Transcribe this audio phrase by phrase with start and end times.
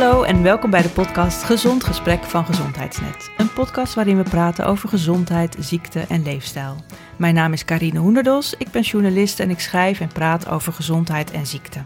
[0.00, 3.30] Hallo en welkom bij de podcast Gezond Gesprek van Gezondheidsnet.
[3.36, 6.76] Een podcast waarin we praten over gezondheid, ziekte en leefstijl.
[7.16, 11.30] Mijn naam is Karine Hoenderdos, ik ben journalist en ik schrijf en praat over gezondheid
[11.30, 11.84] en ziekte.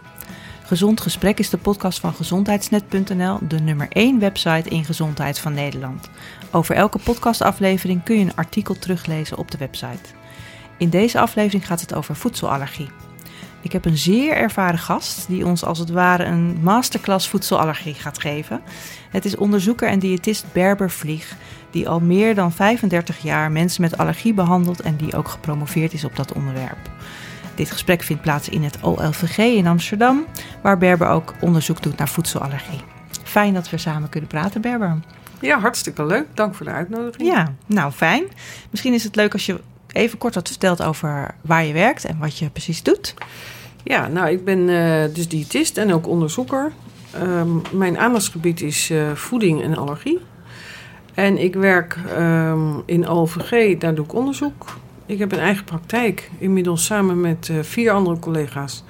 [0.65, 6.11] Gezond Gesprek is de podcast van gezondheidsnet.nl, de nummer 1 website in gezondheid van Nederland.
[6.51, 10.11] Over elke podcastaflevering kun je een artikel teruglezen op de website.
[10.79, 12.89] In deze aflevering gaat het over voedselallergie.
[13.65, 18.21] Ik heb een zeer ervaren gast die ons als het ware een masterclass voedselallergie gaat
[18.21, 18.61] geven.
[19.11, 21.37] Het is onderzoeker en diëtist Berber Vlieg,
[21.71, 26.05] die al meer dan 35 jaar mensen met allergie behandelt en die ook gepromoveerd is
[26.05, 26.91] op dat onderwerp.
[27.55, 30.25] Dit gesprek vindt plaats in het OLVG in Amsterdam,
[30.63, 32.81] waar Berber ook onderzoek doet naar voedselallergie.
[33.23, 35.01] Fijn dat we samen kunnen praten, Berber.
[35.41, 36.27] Ja, hartstikke leuk.
[36.35, 37.29] Dank voor de uitnodiging.
[37.29, 38.25] Ja, nou fijn.
[38.71, 39.61] Misschien is het leuk als je
[39.93, 43.15] even kort wat vertelt over waar je werkt en wat je precies doet.
[43.85, 46.73] Ja, nou, ik ben uh, dus diëtist en ook onderzoeker.
[47.23, 50.19] Um, mijn aandachtsgebied is uh, voeding en allergie.
[51.15, 54.67] En ik werk um, in OVG, daar doe ik onderzoek.
[55.07, 58.85] Ik heb een eigen praktijk, inmiddels samen met uh, vier andere collega's.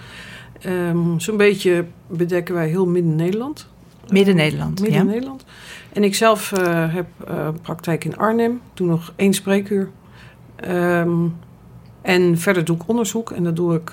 [0.66, 3.68] Um, Zo'n beetje bedekken wij heel Midden-Nederland.
[4.08, 5.44] Midden-Nederland, Midden-Nederland.
[5.92, 6.50] En ik zelf
[6.90, 7.06] heb
[7.62, 9.90] praktijk in Arnhem, doe nog één spreekuur.
[12.02, 13.92] en verder doe ik onderzoek en dat doe ik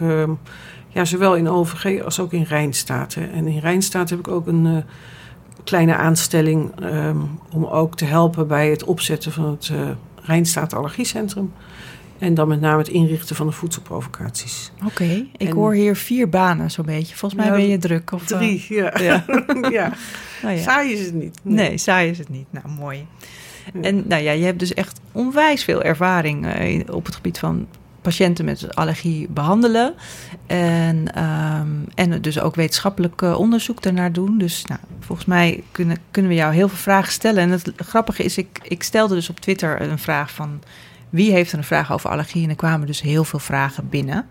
[0.93, 3.31] ja, zowel in OVG als ook in Rijnstaten.
[3.31, 4.77] En in Rijnstaten heb ik ook een uh,
[5.63, 11.53] kleine aanstelling um, om ook te helpen bij het opzetten van het uh, Rijnstaten Allergiecentrum.
[12.19, 14.71] En dan met name het inrichten van de voedselprovocaties.
[14.77, 15.29] Oké, okay.
[15.37, 17.15] ik en, hoor hier vier banen zo'n beetje.
[17.15, 18.11] Volgens mij nou, ben je druk.
[18.11, 18.93] Of, drie, uh, ja.
[19.03, 19.25] ja.
[19.69, 19.93] ja.
[20.41, 20.61] Nou ja.
[20.61, 21.39] Saai is het niet.
[21.43, 22.45] Nee, nee saai is het niet.
[22.49, 23.05] Nou, mooi.
[23.81, 27.67] En nou ja, je hebt dus echt onwijs veel ervaring op het gebied van
[28.01, 29.93] patiënten met allergie behandelen.
[30.47, 34.37] En, um, en dus ook wetenschappelijk onderzoek daarnaar doen.
[34.37, 37.43] Dus nou, volgens mij kunnen, kunnen we jou heel veel vragen stellen.
[37.43, 40.61] En het grappige is, ik, ik stelde dus op Twitter een vraag van...
[41.09, 42.43] wie heeft er een vraag over allergie?
[42.43, 44.25] En er kwamen dus heel veel vragen binnen.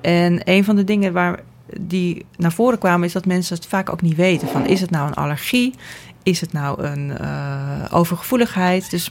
[0.00, 1.40] En een van de dingen waar
[1.80, 3.06] die naar voren kwamen...
[3.06, 4.48] is dat mensen het vaak ook niet weten.
[4.48, 5.74] Van, is het nou een allergie?
[6.22, 8.90] Is het nou een uh, overgevoeligheid?
[8.90, 9.10] Dus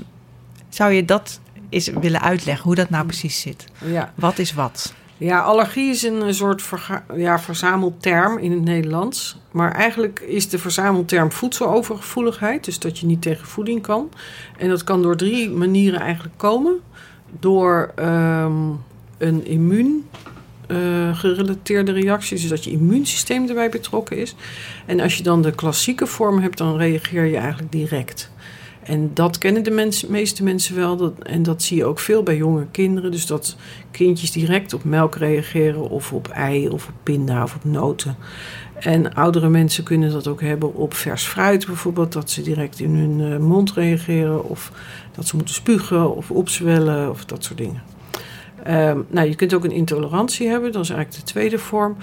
[0.70, 1.40] zou je dat
[1.72, 3.66] is willen uitleggen hoe dat nou precies zit.
[3.86, 4.14] Ja.
[4.16, 4.94] Wat is wat?
[5.18, 9.38] Ja, allergie is een soort verga- ja, verzamelterm in het Nederlands.
[9.52, 12.66] Maar eigenlijk is de verzamelterm voedselovergevoeligheid.
[12.66, 14.10] Dus dat je niet tegen voeding kan.
[14.58, 16.80] En dat kan door drie manieren eigenlijk komen.
[17.40, 18.84] Door um,
[19.18, 20.06] een immuun
[20.68, 24.36] uh, gerelateerde reacties, dus dat je immuunsysteem erbij betrokken is.
[24.86, 28.32] En als je dan de klassieke vorm hebt, dan reageer je eigenlijk direct.
[28.84, 30.98] En dat kennen de meeste mensen wel.
[30.98, 33.12] Dat, en dat zie je ook veel bij jonge kinderen.
[33.12, 33.56] Dus dat
[33.92, 38.16] kindjes direct op melk reageren, of op ei, of op pinda, of op noten.
[38.80, 42.12] En oudere mensen kunnen dat ook hebben op vers fruit bijvoorbeeld.
[42.12, 44.50] Dat ze direct in hun uh, mond reageren.
[44.50, 44.72] Of
[45.12, 47.82] dat ze moeten spugen of opzwellen of dat soort dingen.
[48.68, 50.72] Um, nou, je kunt ook een intolerantie hebben.
[50.72, 51.98] Dat is eigenlijk de tweede vorm.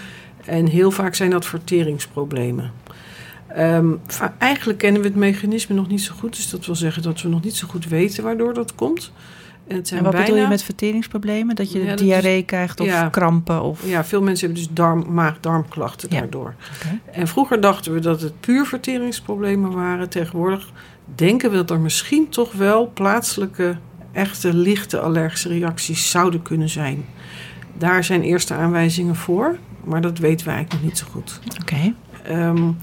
[0.45, 2.73] En heel vaak zijn dat verteringsproblemen.
[3.59, 4.01] Um,
[4.39, 6.37] eigenlijk kennen we het mechanisme nog niet zo goed.
[6.37, 9.13] Dus dat wil zeggen dat we nog niet zo goed weten waardoor dat komt.
[9.67, 10.29] En, het zijn en wat bijna...
[10.29, 11.55] bedoel je met verteringsproblemen?
[11.55, 12.45] Dat je ja, diarree is...
[12.45, 13.63] krijgt of ja, krampen?
[13.63, 13.87] Of...
[13.87, 16.19] Ja, veel mensen hebben dus darm, maag-darmklachten ja.
[16.19, 16.55] daardoor.
[16.77, 17.01] Okay.
[17.13, 20.09] En vroeger dachten we dat het puur verteringsproblemen waren.
[20.09, 20.73] Tegenwoordig
[21.15, 23.77] denken we dat er misschien toch wel plaatselijke,
[24.13, 27.05] echte, lichte allergische reacties zouden kunnen zijn.
[27.79, 31.41] Daar zijn eerste aanwijzingen voor, maar dat weten we eigenlijk nog niet zo goed.
[31.61, 31.61] Oké.
[31.61, 31.95] Okay.
[32.47, 32.77] Um,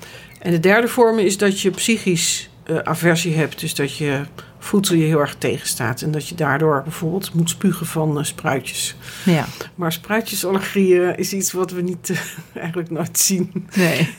[0.45, 3.59] en de derde vorm is dat je psychisch uh, aversie hebt.
[3.59, 4.21] Dus dat je
[4.59, 6.01] voedsel je heel erg tegenstaat.
[6.01, 8.95] En dat je daardoor bijvoorbeeld moet spugen van uh, spruitjes.
[9.23, 9.45] Ja.
[9.75, 12.17] Maar spruitjesallergie is iets wat we niet uh,
[12.53, 13.67] eigenlijk nooit zien.
[13.75, 14.09] Nee.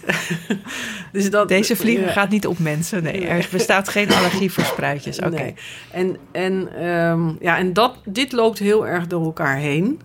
[1.13, 3.03] dus dat, Deze vlieger gaat niet op mensen.
[3.03, 5.19] Nee, nee, er bestaat geen allergie voor spruitjes.
[5.27, 5.27] Oké.
[5.27, 5.43] Okay.
[5.43, 5.55] Nee.
[5.91, 10.01] En, en, um, ja, en dat, dit loopt heel erg door elkaar heen.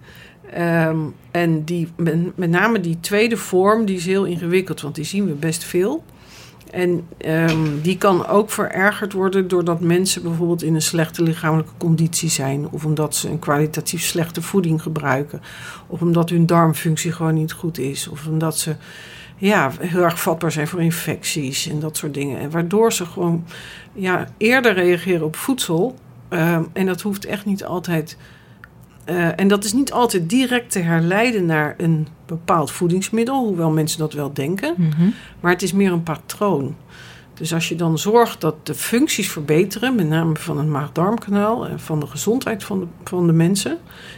[0.57, 1.87] Um, en die,
[2.35, 6.03] met, name die tweede vorm, die is heel ingewikkeld, want die zien we best veel.
[6.71, 12.29] En um, die kan ook verergerd worden doordat mensen bijvoorbeeld in een slechte lichamelijke conditie
[12.29, 12.69] zijn.
[12.69, 15.41] Of omdat ze een kwalitatief slechte voeding gebruiken.
[15.87, 18.07] Of omdat hun darmfunctie gewoon niet goed is.
[18.07, 18.75] Of omdat ze
[19.37, 22.39] ja, heel erg vatbaar zijn voor infecties en dat soort dingen.
[22.39, 23.45] En waardoor ze gewoon
[23.93, 25.95] ja, eerder reageren op voedsel.
[26.29, 28.17] Um, en dat hoeft echt niet altijd
[29.05, 33.99] uh, en dat is niet altijd direct te herleiden naar een bepaald voedingsmiddel, hoewel mensen
[33.99, 34.73] dat wel denken.
[34.77, 35.13] Mm-hmm.
[35.39, 36.75] Maar het is meer een patroon.
[37.33, 41.79] Dus als je dan zorgt dat de functies verbeteren, met name van het maag-darmkanaal en
[41.79, 43.77] van de gezondheid van de, van de mensen,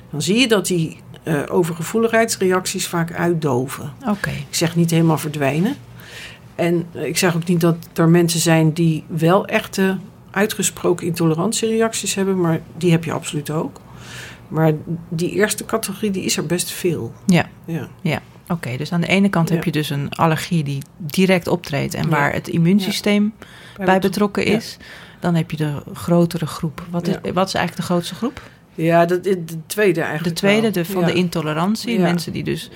[0.09, 3.94] dan zie je dat die uh, overgevoeligheidsreacties vaak uitdoven.
[4.07, 4.33] Okay.
[4.33, 5.75] Ik zeg niet helemaal verdwijnen.
[6.56, 9.97] En eh, ik zeg ook niet dat er mensen zijn die wel echte
[10.31, 13.81] uitgesproken intolerantiereacties hebben, maar die heb je absoluut ook.
[14.48, 14.72] Maar
[15.10, 17.13] die eerste categorie, die is er best veel.
[17.25, 17.50] Ja.
[17.66, 17.88] Ja.
[18.01, 18.78] Ja, oké.
[18.78, 22.10] dus aan de ene kant heb je dus een allergie die direct optreedt en Ja.
[22.10, 23.34] waar het immuunsysteem
[23.78, 24.78] bij betrokken is.
[25.19, 26.86] Dan heb je de grotere groep.
[26.90, 28.42] Wat is, wat is eigenlijk de grootste groep?
[28.75, 30.36] Ja, dat, de tweede eigenlijk.
[30.36, 30.72] De tweede, wel.
[30.72, 32.00] de, van de intolerantie.
[32.00, 32.69] Mensen die dus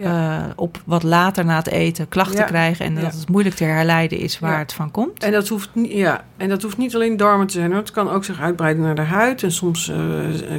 [0.00, 2.44] Eh, op wat later na het eten klachten Ja.
[2.44, 2.84] krijgen.
[2.84, 3.00] En Ja.
[3.00, 4.58] dat het moeilijk te herleiden is waar Ja.
[4.58, 5.22] het van komt.
[5.24, 7.70] En dat, hoeft niet, ja, en dat hoeft niet alleen darmen te zijn.
[7.70, 7.80] Hoor.
[7.80, 9.42] Het kan ook zich uitbreiden naar de huid.
[9.42, 9.98] En soms eh,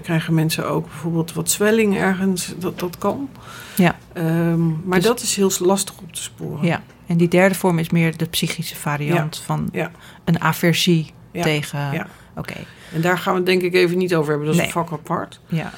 [0.04, 2.54] krijgen mensen ook bijvoorbeeld wat zwelling ergens.
[2.58, 3.30] Dat, dat kan.
[3.76, 3.96] Ja.
[4.14, 6.66] Ehm, maar Dus- dat is heel lastig op te sporen.
[6.66, 6.82] Ja.
[7.08, 9.70] En die derde vorm is meer de psychische variant van
[10.26, 11.80] een aversie tegen.
[11.94, 12.08] Ja.
[12.36, 12.54] Oké.
[12.94, 14.46] En daar gaan we het denk ik even niet over hebben.
[14.46, 14.70] Dat is Nee.
[14.76, 15.40] een vak apart.
[15.48, 15.72] Ja.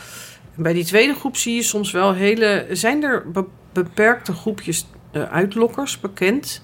[0.62, 2.68] Bij die tweede groep zie je soms wel hele...
[2.72, 6.64] Zijn er be- beperkte groepjes eh, uitlokkers bekend...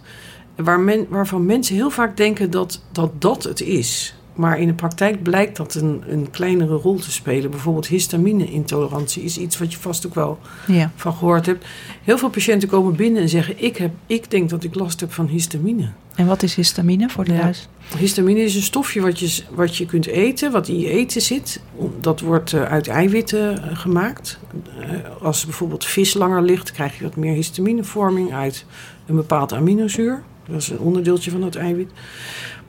[1.10, 4.16] Waarvan mensen heel vaak denken dat, dat dat het is.
[4.36, 7.52] Maar in de praktijk blijkt dat een, een kleinere rol te spelen.
[7.52, 10.92] Bijvoorbeeld histamine-intolerantie is iets wat je vast ook wel ja.
[10.96, 11.66] van gehoord hebt.
[12.04, 13.64] Heel veel patiënten komen binnen en zeggen...
[13.64, 15.90] ik, heb, ik denk dat ik last heb van histamine.
[16.16, 17.42] En wat is histamine voor de Ja.
[17.42, 17.68] huis?
[17.98, 21.62] Histamine is een stofje wat je, wat je kunt eten, wat in je eten zit.
[22.00, 24.40] Dat wordt eh, uit eiwitten eh, gemaakt.
[24.80, 24.90] Eh,
[25.22, 28.66] als bijvoorbeeld vis langer ligt, krijg je wat meer histaminevorming uit
[29.06, 30.24] een bepaald aminozuur.
[30.50, 31.92] Dat is een onderdeeltje van het eiwit.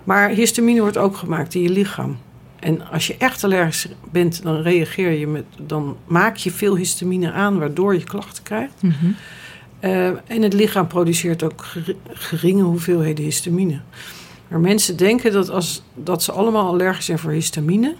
[0.06, 2.18] Maar histamine wordt ook gemaakt in je lichaam.
[2.60, 7.32] En als je echt allergisch bent, dan reageer je met, dan maak je veel histamine
[7.32, 8.82] aan, waardoor je klachten krijgt.
[8.82, 9.06] Mhm.
[9.80, 13.80] Eh, en het lichaam produceert ook geri- geringe hoeveelheden histamine.
[14.48, 17.94] Maar mensen denken dat, als, dat ze allemaal allergisch zijn voor histamine,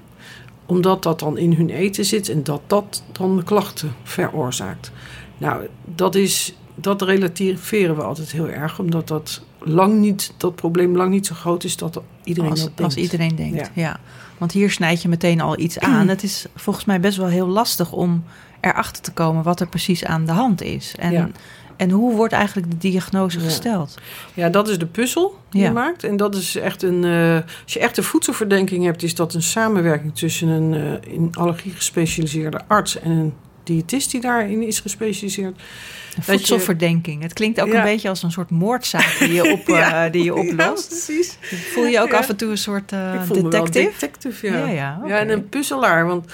[0.67, 4.91] omdat dat dan in hun eten zit en dat dat dan de klachten veroorzaakt.
[5.39, 10.97] Nou, dat, is, dat relativeren we altijd heel erg, omdat dat, lang niet, dat probleem
[10.97, 12.83] lang niet zo groot is dat iedereen als, dat denkt.
[12.95, 13.57] als iedereen denkt.
[13.57, 13.69] Ja.
[13.83, 14.01] Ja.
[14.39, 16.09] Want hier snijd je meteen al iets aan.
[16.15, 18.25] Het is volgens mij best wel heel lastig om
[18.61, 20.95] erachter te komen wat er precies aan de hand is.
[20.99, 21.29] En, Ja.
[21.77, 23.45] en hoe wordt eigenlijk de diagnose Ja.
[23.45, 23.95] gesteld?
[24.35, 26.05] Ja, dat is de puzzel die je maakt.
[26.05, 27.05] En dat is echt een.
[27.05, 31.31] eh, als je echt een voedselverdenking hebt, is dat een samenwerking tussen een eh, in
[31.33, 33.35] allergie gespecialiseerde arts en een
[33.67, 35.55] diëtist die daarin is gespecialiseerd.
[35.57, 37.23] Een je- voedselverdenking.
[37.23, 37.77] Het klinkt ook Ja.
[37.79, 40.89] een beetje als een soort moordzaak die je, op, eh, die je oplost.
[40.89, 41.39] precies.
[41.73, 42.17] Voel je ook Ja.
[42.19, 43.91] af en toe een soort eh, Ik voel me wel detective?
[43.91, 44.57] detective, ja.
[44.59, 45.01] Ja, ja.
[45.07, 46.07] Ja, en een puzzelaar.
[46.07, 46.33] Want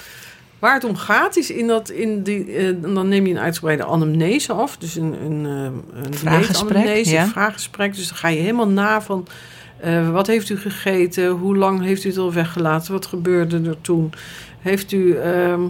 [0.59, 3.83] waar het om gaat is in dat in die, eh, dan neem je een uitgebreide
[3.85, 7.21] anamnese af, dus een, een, een Vraaggesprek, ja.
[7.21, 7.95] een vraaggesprek.
[7.95, 9.27] Dus dan ga je helemaal na van
[10.11, 14.13] wat heeft u gegeten, hoe lang heeft u het al weggelaten, wat gebeurde er toen,
[14.59, 15.61] heeft u ehm,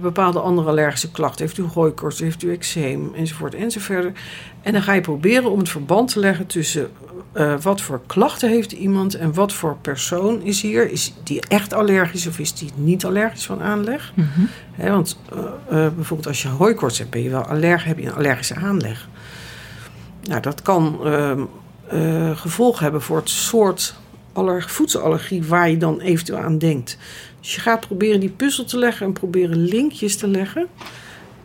[0.00, 4.18] bepaalde andere allergische klachten, heeft u hooikoorts, heeft u eczeem, enzovoort enzovoort.
[4.62, 6.90] En dan ga je proberen om het verband te leggen tussen
[7.32, 10.90] eh, wat voor klachten heeft iemand en wat voor persoon is hier.
[10.90, 14.12] Is die echt allergisch of is die niet allergisch van aanleg?
[14.14, 14.90] Mhm.
[14.90, 18.14] Want eh, eh, bijvoorbeeld als je hooikoorts hebt, ben je wel allerg, heb je een
[18.14, 19.08] allergische aanleg.
[20.22, 21.40] Nou, dat kan ehm,
[21.90, 23.94] eh, gevolgen hebben voor het soort
[24.32, 26.98] aller, voedselallergie waar je dan eventueel aan denkt.
[27.40, 30.66] Dus je gaat proberen die puzzel te leggen en proberen linkjes te leggen.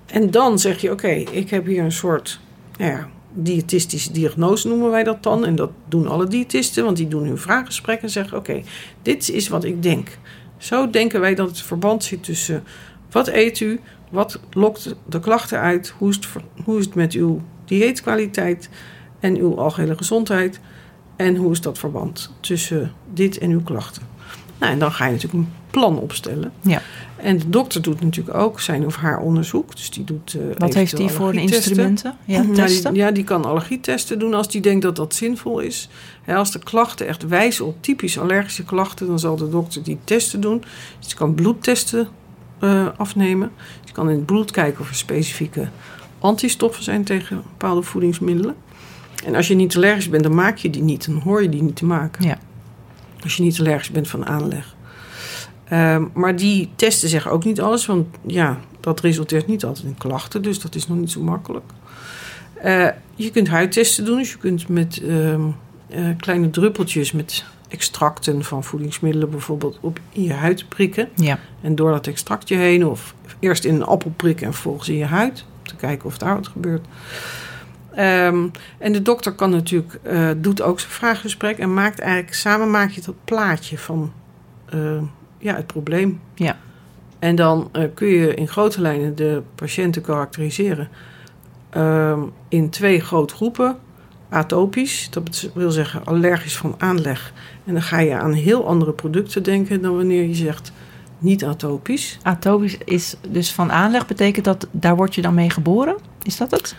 [0.06, 2.40] En dan zeg je, oké, ik heb hier een soort
[2.78, 5.46] nou ja, diëtistische diagnose noemen wij dat dan.
[5.46, 8.62] En dat doen alle diëtisten, want die doen hun vraaggesprek en zeggen, oké,
[9.02, 10.18] dit is wat ik denk.
[10.58, 12.64] Zo denken wij dat het verband zit tussen
[13.12, 13.80] wat eet u,
[14.12, 16.28] wat lokt de klachten uit, hoe is het,
[16.64, 18.70] hoe is het met uw dieetkwaliteit
[19.20, 20.60] en uw algehele gezondheid
[21.16, 24.04] en hoe is dat verband tussen dit en uw klachten.
[24.60, 25.48] Nou, en dan ga je natuurlijk
[25.80, 26.52] plan opstellen.
[26.62, 26.82] Ja.
[27.16, 29.76] En de dokter doet natuurlijk ook zijn of haar onderzoek.
[29.76, 30.34] Dus die doet.
[30.34, 31.70] eh, Wat heeft die voor een allergietesten.
[31.72, 32.16] instrumenten?
[32.26, 32.96] Ja, Nou, die- testen?
[32.96, 35.90] ja, die kan allergietesten doen als die denkt dat dat zinvol is.
[36.24, 39.98] Hè, als de klachten echt wijzen op typisch allergische klachten, dan zal de dokter die
[40.04, 40.64] testen doen.
[41.00, 42.08] Dus die kan bloedtesten
[42.60, 43.52] eh, afnemen.
[43.58, 45.68] Dus die kan in het bloed kijken of er specifieke
[46.20, 48.56] antistoffen zijn tegen bepaalde voedingsmiddelen.
[49.26, 51.06] En als je niet allergisch bent, dan maak je die niet.
[51.06, 52.26] Dan hoor je die niet te maken.
[52.26, 52.38] Ja.
[53.24, 54.75] Als je niet allergisch bent van aanleg.
[55.66, 59.98] Ehm, maar die testen zeggen ook niet alles, want ja, dat resulteert niet altijd in
[59.98, 61.72] klachten, dus dat is nog niet zo makkelijk.
[62.54, 65.42] Eh, je kunt huidtesten doen, dus je kunt met ehm,
[65.90, 71.10] eh, kleine druppeltjes met extracten van voedingsmiddelen bijvoorbeeld op in je huid prikken.
[71.16, 71.40] Ja.
[71.62, 75.06] En door dat extractje heen, of eerst in een appel prikken en vervolgens in je
[75.06, 76.86] huid, om te kijken of daar wat gebeurt.
[77.96, 82.72] Ehm, en de dokter kan natuurlijk, eh, doet ook zijn vraaggesprek en maakt eigenlijk, samen
[82.72, 84.12] maak je dat plaatje van
[85.46, 86.20] ja, het probleem.
[86.34, 86.58] Ja.
[87.20, 90.90] En dan eh, kun je in grote lijnen de patiënten karakteriseren
[91.70, 93.78] ehm, in twee grote groepen.
[94.30, 95.08] atopisch.
[95.10, 97.34] Dat wil zeggen allergisch van aanleg.
[97.66, 100.72] En dan ga je aan heel andere producten denken dan wanneer je zegt
[101.18, 102.20] niet atopisch.
[102.22, 105.96] Atopisch is dus van aanleg, betekent dat daar word je dan mee geboren?
[106.24, 106.76] Is dat het?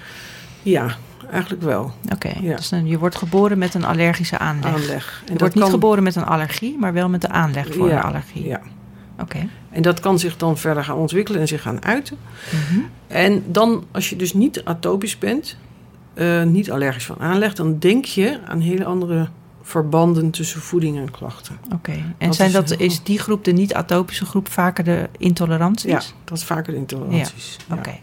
[0.62, 0.96] Ja,
[1.30, 1.92] eigenlijk wel.
[2.12, 2.56] Oké, Ja.
[2.56, 4.74] dus je wordt geboren met een allergische aanleg.
[4.74, 5.22] Aanleg.
[5.26, 7.96] En Je wordt niet geboren met een allergie, maar wel met de aanleg voor Ja,
[7.96, 8.46] een allergie.
[8.46, 8.60] Ja.
[9.20, 9.48] Oké.
[9.70, 12.16] En dat kan zich dan verder gaan ontwikkelen en zich gaan uiten.
[12.50, 12.80] Mhm.
[13.06, 15.56] En dan, als je dus niet atopisch bent,
[16.14, 19.28] eh, niet allergisch van aanleg, dan denk je aan hele andere
[19.62, 21.58] verbanden tussen voeding en klachten.
[21.74, 21.92] Oké.
[22.18, 25.90] En Dat zijn is dat, heel is die groep, de niet-atopische groep, vaker de intoleranties?
[25.90, 27.56] Ja, dat is vaker de intoleranties.
[27.68, 27.74] Ja.
[27.74, 27.94] Oké.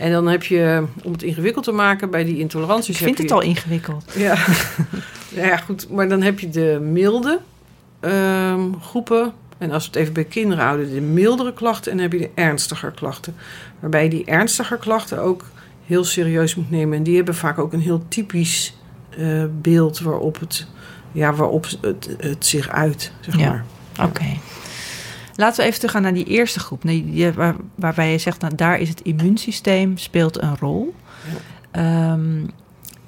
[0.00, 2.96] En dan heb je, om het ingewikkeld te maken, bij die intoleranties.
[3.00, 4.04] Ik vind het je, al ingewikkeld.
[4.16, 4.36] Ja.
[5.34, 5.90] Nou ja, goed.
[5.90, 7.40] Maar dan heb je de milde
[8.00, 9.32] ehm, groepen.
[9.58, 11.90] En als we het even bij kinderen houden, de mildere klachten.
[11.90, 13.34] En dan heb je de ernstiger klachten.
[13.80, 15.44] Waarbij je die ernstiger klachten ook
[15.86, 16.98] heel serieus moet nemen.
[16.98, 18.76] En die hebben vaak ook een heel typisch
[19.18, 20.66] eh, beeld waarop het,
[21.12, 23.48] ja, waarop het, het zich uit, zeg Ja.
[23.48, 23.64] maar.
[24.08, 24.24] Oké.
[25.40, 26.84] Laten we even teruggaan naar die eerste groep.
[26.84, 30.94] Nee, die- waar, waarbij je zegt, nou, daar is het immuunsysteem speelt een rol.
[31.70, 32.44] Ehm,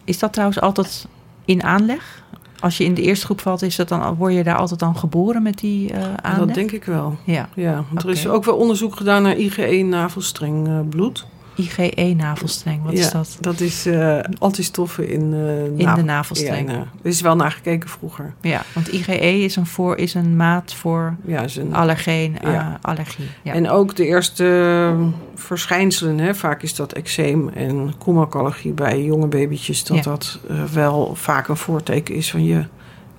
[0.04, 1.06] is dat trouwens altijd
[1.44, 2.22] in aanleg?
[2.60, 4.96] Als je in de eerste groep valt, is dat dan, word je daar altijd dan
[4.96, 6.46] geboren met die En aanleg?
[6.46, 7.16] dat denk ik wel.
[7.24, 11.26] Ja, Ja, want er is ook wel onderzoek gedaan naar IgE navelstreng eh, bloed.
[11.54, 13.36] IgE-navelstreng, wat ja, is dat?
[13.40, 16.70] Dat is eh, antistoffen in, eh, In de navelstreng.
[16.70, 18.34] Ja, nou, er is wel naar gekeken vroeger.
[18.40, 22.74] Ja, want IgE is een, voor, is een maat voor Ja, is een, allergeen, eh,
[22.80, 23.26] allergie.
[23.42, 23.52] Ja.
[23.52, 29.26] En ook de eerste eh, verschijnselen, hè, vaak is dat eczeem en koemelkallergie bij jonge
[29.26, 32.64] babytjes, dat dat eh, wel vaak een voorteken is van je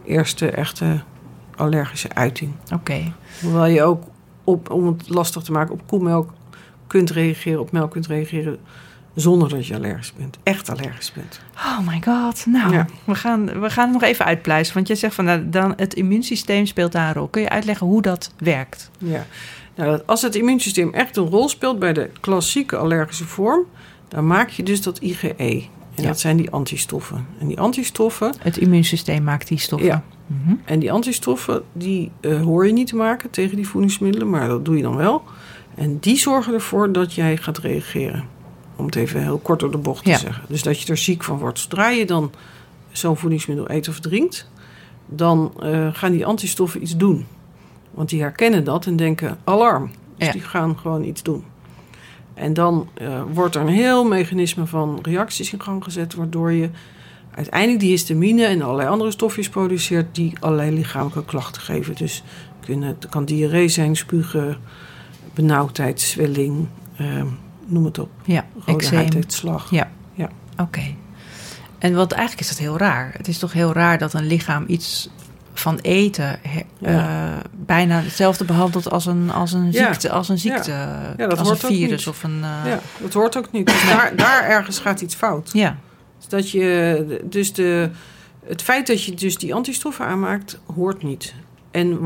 [0.06, 1.02] eerste echte
[1.56, 2.52] allergische uiting.
[2.74, 4.04] Oké, Hoewel je ook,
[4.44, 6.34] op, om het lastig te maken, op koemelk
[6.88, 8.58] kunt reageren, op melk kunt reageren
[9.16, 10.38] zonder dat je allergisch bent.
[10.44, 11.40] Echt allergisch bent.
[11.56, 12.46] Oh my god.
[12.46, 12.86] Nou, Ja.
[13.06, 14.74] we, gaan, we gaan het nog even uitpluizen.
[14.74, 17.28] Want je zegt van nou, dan het immuunsysteem speelt daar een rol.
[17.28, 18.90] Kun je uitleggen hoe dat werkt?
[18.98, 19.26] Ja.
[19.76, 23.66] Nou, als het immuunsysteem echt een rol speelt bij de klassieke allergische vorm,
[24.08, 25.34] dan maak je dus dat IgE.
[25.96, 26.08] En Ja.
[26.08, 27.26] dat zijn die antistoffen.
[27.40, 29.88] En die antistoffen, Het immuunsysteem maakt die stoffen.
[29.90, 30.04] Ja.
[30.28, 30.56] Mhm.
[30.66, 34.66] en die antistoffen die eh, hoor je niet te maken tegen die voedingsmiddelen, maar dat
[34.66, 35.24] doe je dan wel.
[35.76, 38.24] En die zorgen ervoor dat jij gaat reageren.
[38.76, 40.44] Om het even heel kort door de bocht te zeggen.
[40.48, 41.60] Dus dat je er ziek van wordt.
[41.60, 42.32] Zodra je dan
[42.92, 44.50] zo'n voedingsmiddel eet of drinkt,
[45.06, 47.26] dan eh, gaan die antistoffen iets doen.
[47.92, 49.92] Want die herkennen dat en denken alarm.
[50.18, 50.32] Dus Ja.
[50.34, 51.44] die gaan gewoon iets doen.
[52.34, 56.70] En dan eh, wordt er een heel mechanisme van reacties in gang gezet, waardoor je
[57.36, 61.96] uiteindelijk die histamine en allerlei andere stofjes produceert die allerlei lichamelijke klachten geven.
[61.96, 62.24] Dus
[62.60, 64.58] kunnen, het kan diarree zijn, spugen,
[65.34, 67.24] benauwdheid, zwelling, eh,
[67.66, 68.10] noem het op.
[68.26, 68.46] Ja,
[68.90, 69.70] huiduitslag.
[69.72, 69.90] Ja.
[70.14, 70.30] Ja.
[70.58, 70.82] Oké.
[71.80, 73.14] En want eigenlijk is dat heel raar.
[73.18, 75.10] Het is toch heel raar dat een lichaam iets
[75.54, 76.88] van eten he- Ja.
[77.34, 79.86] eh, bijna hetzelfde behandelt als een, als een Ja.
[79.92, 82.44] ziekte, als een ziekte, Ja, dat als hoort een virus of een.
[82.44, 83.66] eh, Ja, dat hoort ook niet.
[83.68, 85.50] Dus daar, daar ergens gaat iets fout.
[85.54, 85.78] ja.
[86.18, 87.90] Dus Dat je, dus de,
[88.46, 91.34] het feit dat je dus die antistoffen aanmaakt, hoort niet.
[91.72, 92.02] En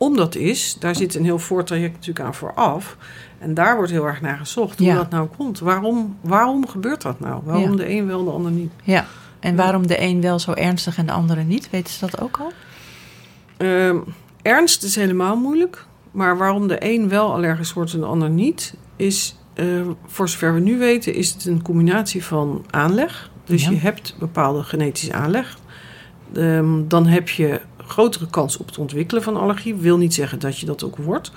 [0.00, 2.96] waarom dat is, daar zit een heel voortraject natuurlijk aan vooraf.
[3.38, 4.94] En daar wordt heel erg naar gezocht hoe Ja.
[4.94, 5.58] dat nou komt.
[5.58, 7.40] Waarom, waarom gebeurt dat nou?
[7.44, 7.76] Waarom Ja.
[7.76, 8.72] de een wel, de ander niet?
[8.84, 9.06] Ja.
[9.40, 11.70] En waarom de een wel zo ernstig en de andere niet?
[11.70, 12.52] Weten ze dat ook al?
[13.56, 13.96] Ehm,
[14.42, 15.86] ernst is helemaal moeilijk.
[16.10, 19.66] Maar waarom de een wel allergisch wordt en de ander niet, is eh,
[20.06, 23.30] voor zover we nu weten, is het een combinatie van aanleg.
[23.44, 23.70] Dus Ja.
[23.70, 25.58] je hebt bepaalde genetische aanleg.
[26.34, 29.74] Ehm, dan heb je grotere kans op het ontwikkelen van allergie.
[29.74, 31.32] Wil niet zeggen dat je dat ook wordt.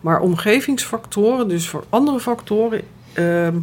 [0.00, 3.58] Maar omgevingsfactoren, dus voor andere factoren ehm,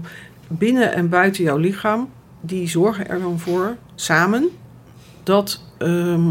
[0.47, 2.09] binnen en buiten jouw lichaam,
[2.41, 4.49] die zorgen er dan voor samen
[5.23, 6.29] dat ehm,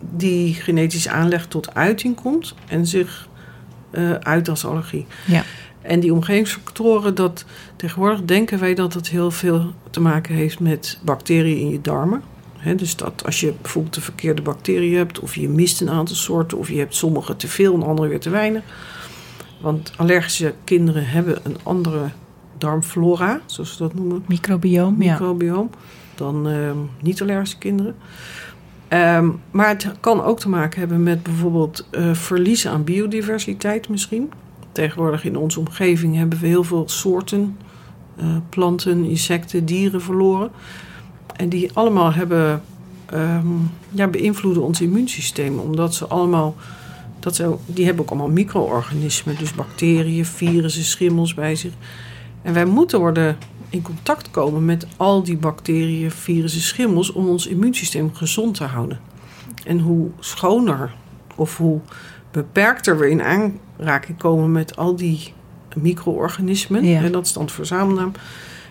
[0.00, 3.28] die genetische aanleg tot uiting komt en zich
[3.90, 5.06] eh, uit als allergie.
[5.26, 5.42] Ja.
[5.82, 7.44] En die omgevingsfactoren, dat
[7.76, 12.22] tegenwoordig denken wij dat het heel veel te maken heeft met bacteriën in je darmen.
[12.76, 16.58] Dus dat als je bijvoorbeeld de verkeerde bacteriën hebt, of je mist een aantal soorten,
[16.58, 18.62] of je hebt sommige te veel en andere weer te weinig.
[19.60, 22.10] Want allergische kinderen hebben een andere
[22.58, 25.12] darmflora, zoals we dat noemen Microbioom, ja.
[25.12, 25.70] microbioom
[26.14, 27.96] dan ehm, niet-allergische kinderen.
[28.88, 34.32] Ehm, maar het kan ook te maken hebben met bijvoorbeeld eh, verlies aan biodiversiteit misschien.
[34.72, 37.56] Tegenwoordig in onze omgeving hebben we heel veel soorten
[38.16, 40.50] eh, planten, insecten, dieren verloren.
[41.36, 42.62] En die allemaal hebben,
[43.06, 43.46] ehm,
[43.90, 45.58] ja, beïnvloeden ons immuunsysteem.
[45.58, 46.54] Omdat ze allemaal,
[47.18, 49.36] dat ze, die hebben ook allemaal micro-organismen.
[49.38, 51.72] Dus bacteriën, virussen, schimmels bij zich.
[52.42, 53.36] En wij moeten worden
[53.68, 59.00] in contact komen met al die bacteriën, virussen, schimmels om ons immuunsysteem gezond te houden.
[59.64, 60.94] En hoe schoner
[61.34, 61.80] of hoe
[62.30, 65.32] beperkter we in aanraking komen met al die
[65.76, 67.02] micro-organismen, Ja.
[67.02, 68.12] en dat is dan verzamelnaam,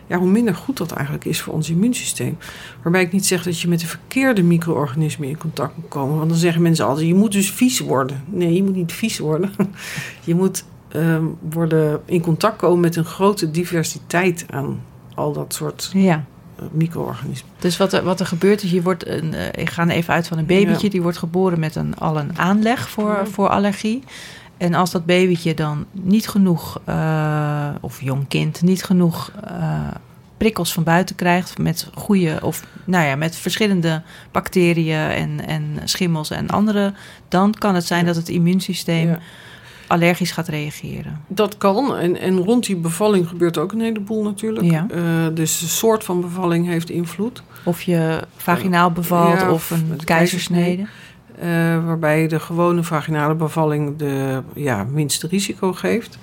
[0.09, 2.37] ja, hoe minder goed dat eigenlijk is voor ons immuunsysteem.
[2.83, 6.17] Waarbij ik niet zeg dat je met de verkeerde micro-organismen in contact moet komen.
[6.17, 8.23] Want dan zeggen mensen altijd, je moet dus vies worden.
[8.25, 9.51] Nee, je moet niet vies worden.
[10.23, 14.79] je moet ehm, worden in contact komen met een grote diversiteit aan
[15.15, 16.25] al dat soort Ja.
[16.55, 17.51] eh, micro-organismen.
[17.59, 20.27] Dus wat er, wat er gebeurt is, je wordt een, eh, ik ga even uit
[20.27, 20.91] van een babytje, Ja.
[20.91, 23.25] die wordt geboren met een, al een aanleg voor, Ja.
[23.25, 24.03] voor allergie.
[24.59, 29.87] En als dat babytje dan niet genoeg, eh, of jong kind, niet genoeg eh,
[30.37, 34.01] prikkels van buiten krijgt met goede, of nou ja, met verschillende
[34.31, 36.93] bacteriën en, en schimmels en andere,
[37.27, 39.19] dan kan het zijn dat het immuunsysteem Ja.
[39.87, 41.21] allergisch gaat reageren.
[41.27, 41.97] Dat kan.
[41.97, 44.71] En, en rond die bevalling gebeurt ook een heleboel natuurlijk.
[44.71, 44.85] Ja.
[44.91, 45.01] Eh,
[45.33, 47.43] dus de soort van bevalling heeft invloed.
[47.63, 50.85] Of je vaginaal bevalt Ja, of of een een keizersnede.
[51.39, 56.17] Eh, waarbij de gewone vaginale bevalling de ja, minste risico geeft.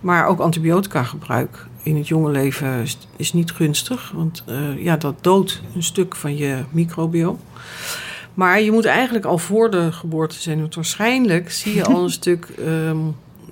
[0.00, 4.12] Maar ook antibiotica gebruik in het jonge leven is, is niet gunstig.
[4.14, 7.38] Want eh, ja, dat doodt een stuk van je microbioom.
[8.34, 10.60] Maar je moet eigenlijk al voor de geboorte zijn.
[10.60, 12.98] Want waarschijnlijk zie je al een stuk ehm,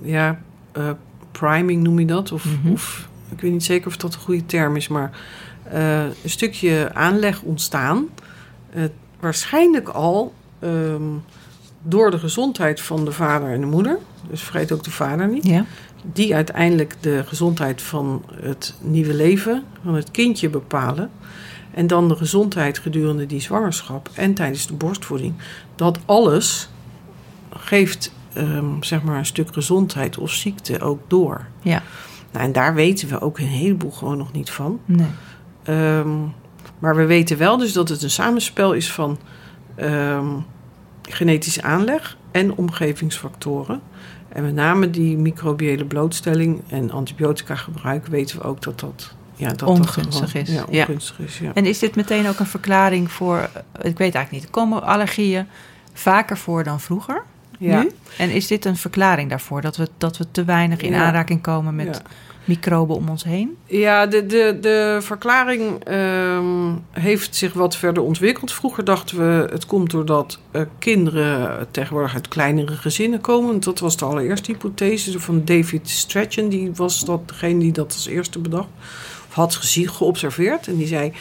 [0.01, 0.39] ja,
[0.71, 0.89] eh,
[1.31, 2.31] priming noem je dat.
[2.31, 2.71] Of, Mhm.
[2.71, 4.87] of ik weet niet zeker of dat een goede term is.
[4.87, 5.11] Maar
[6.23, 8.05] een stukje aanleg ontstaan.
[9.19, 11.03] Waarschijnlijk al ehm,
[11.83, 13.97] door de gezondheid van de vader en de moeder.
[14.29, 15.47] Dus vergeet ook de vader niet.
[15.47, 15.65] Ja.
[16.13, 21.09] Die uiteindelijk de gezondheid van het nieuwe leven, van het kindje bepalen.
[21.73, 25.33] En dan de gezondheid gedurende die zwangerschap en tijdens de borstvoeding.
[25.75, 26.69] Dat alles
[27.49, 31.45] geeft ehm, zeg maar een stuk gezondheid of ziekte ook door.
[31.61, 31.83] Ja.
[32.31, 34.79] Nou, en daar weten we ook een heleboel gewoon nog niet van.
[34.85, 35.07] Nee.
[35.63, 36.17] Ehm,
[36.79, 39.17] maar we weten wel dus dat het een samenspel is van
[39.75, 40.25] ehm,
[41.01, 43.81] genetische aanleg en omgevingsfactoren.
[44.29, 49.47] En met name die microbiële blootstelling en antibiotica gebruik weten we ook dat dat, ja,
[49.49, 50.53] dat, dat Ongunstig gewoon- is.
[50.53, 50.81] Ja, Ja.
[50.81, 51.39] ongunstig is.
[51.39, 51.51] Ja.
[51.53, 53.45] En is dit meteen ook een verklaring voor, eh,
[53.89, 55.47] ik weet eigenlijk niet, komen allergieën
[55.93, 57.23] vaker voor dan vroeger?
[57.59, 57.81] Ja.
[57.81, 57.91] Nu?
[58.17, 61.75] En is dit een verklaring daarvoor, dat we, dat we te weinig in aanraking komen
[61.75, 62.01] met.
[62.45, 63.57] Microben om ons heen?
[63.65, 68.53] Ja, de, de, de verklaring ehm, heeft zich wat verder ontwikkeld.
[68.53, 73.59] Vroeger dachten we het komt doordat eh, kinderen tegenwoordig uit kleinere gezinnen komen.
[73.59, 76.49] Dat was de allereerste hypothese van David Strachan.
[76.49, 78.69] Die was dat degene die dat als eerste bedacht.
[79.27, 80.67] Of had gezien, geobserveerd.
[80.67, 81.13] En die zei,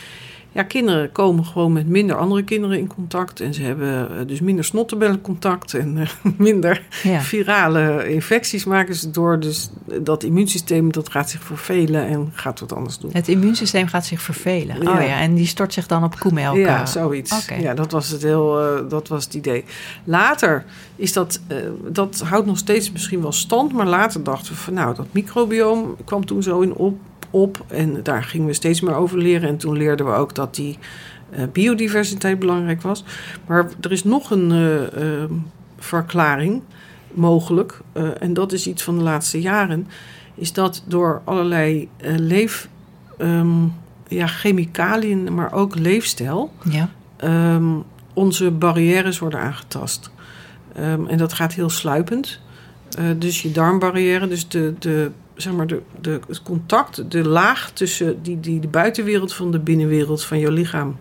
[0.55, 3.41] ja, kinderen komen gewoon met minder andere kinderen in contact.
[3.41, 7.21] En ze hebben eh, dus minder snottenbellencontact en eh, minder Ja.
[7.21, 9.41] virale infecties maken ze door.
[9.41, 13.11] Dus dat immuunsysteem dat gaat zich vervelen en gaat wat anders doen.
[13.13, 14.83] Het immuunsysteem gaat zich vervelen.
[14.83, 14.93] Ja.
[14.93, 16.57] Oh ja, en die stort zich dan op koemelk.
[16.57, 16.87] Ja, eh.
[16.87, 17.47] zoiets.
[17.61, 19.65] Ja, dat was het heel, dat was het idee.
[20.05, 20.65] Later
[20.97, 21.41] is dat,
[21.89, 25.97] dat houdt nog steeds misschien wel stand, maar later dachten we van nou, dat microbioom
[26.05, 26.99] kwam toen zo in op,
[27.35, 29.49] op en daar gingen we steeds meer over leren.
[29.49, 30.79] En toen leerden we ook dat die
[31.31, 33.05] eh, biodiversiteit belangrijk was.
[33.47, 35.31] Maar er is nog een eh, eh,
[35.79, 36.63] verklaring
[37.13, 39.87] mogelijk, eh, en dat is iets van de laatste jaren,
[40.35, 42.69] is dat door allerlei leef,
[43.19, 43.65] ehm,
[44.09, 46.89] ja, chemicaliën, maar ook leefstijl, Ja.
[47.17, 47.65] ehm,
[48.13, 50.11] onze barrières worden aangetast.
[50.75, 52.41] Ehm, en dat gaat heel sluipend.
[53.19, 58.23] Dus je darmbarrière, dus de, de, zeg maar de, de, het contact, de laag tussen
[58.23, 60.97] die, die de buitenwereld van de binnenwereld van jouw lichaam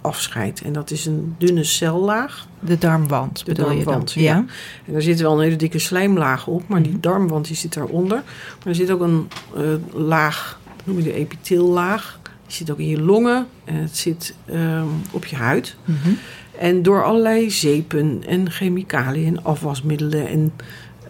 [0.00, 0.60] afscheidt.
[0.60, 2.46] En dat is een dunne cellaag.
[2.60, 4.28] De darmwand De bedoel darmwand, je dan?
[4.28, 4.44] ja.
[4.86, 8.22] En daar zit wel een hele dikke slijmlaag op, maar die darmwand die zit daaronder.
[8.58, 12.20] Maar er zit ook een eh, laag, noem je de epithiellaag.
[12.22, 15.76] Die zit ook in je longen en het zit ehm, op je huid.
[15.84, 16.10] Mhm.
[16.58, 20.52] En door allerlei zeepen en chemicaliën en afwasmiddelen en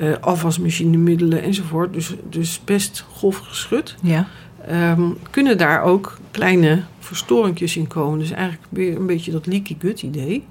[0.03, 4.27] eh afwasmachinemiddelen enzovoort, dus, dus best grof geschud, Ja.
[4.67, 8.19] ehm, kunnen daar ook kleine verstoringjes in komen.
[8.19, 10.45] Dus eigenlijk weer een beetje dat leaky gut idee.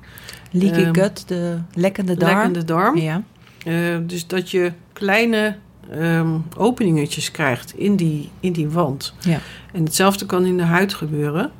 [0.51, 2.33] Leaky Ehm, gut, de lekkende darm.
[2.35, 2.97] Lekkende darm.
[2.97, 3.23] Ja.
[3.65, 5.55] Eh, dus dat je kleine
[5.89, 9.13] ehm, openingetjes krijgt in die, in die wand.
[9.19, 9.39] Ja.
[9.73, 11.51] En hetzelfde kan in de huid gebeuren.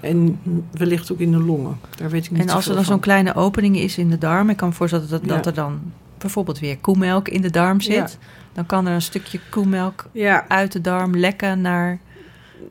[0.00, 0.38] En
[0.72, 1.78] wellicht ook in de longen.
[1.96, 4.50] Daar weet ik niet En als er dan zo'n kleine opening is in de darm,
[4.50, 5.44] ik kan me voorstellen dat, dat Ja.
[5.44, 5.80] er dan
[6.18, 8.08] bijvoorbeeld weer koemelk in de darm zit, Ja.
[8.52, 11.98] dan kan er een stukje koemelk Ja, uit de darm lekken naar.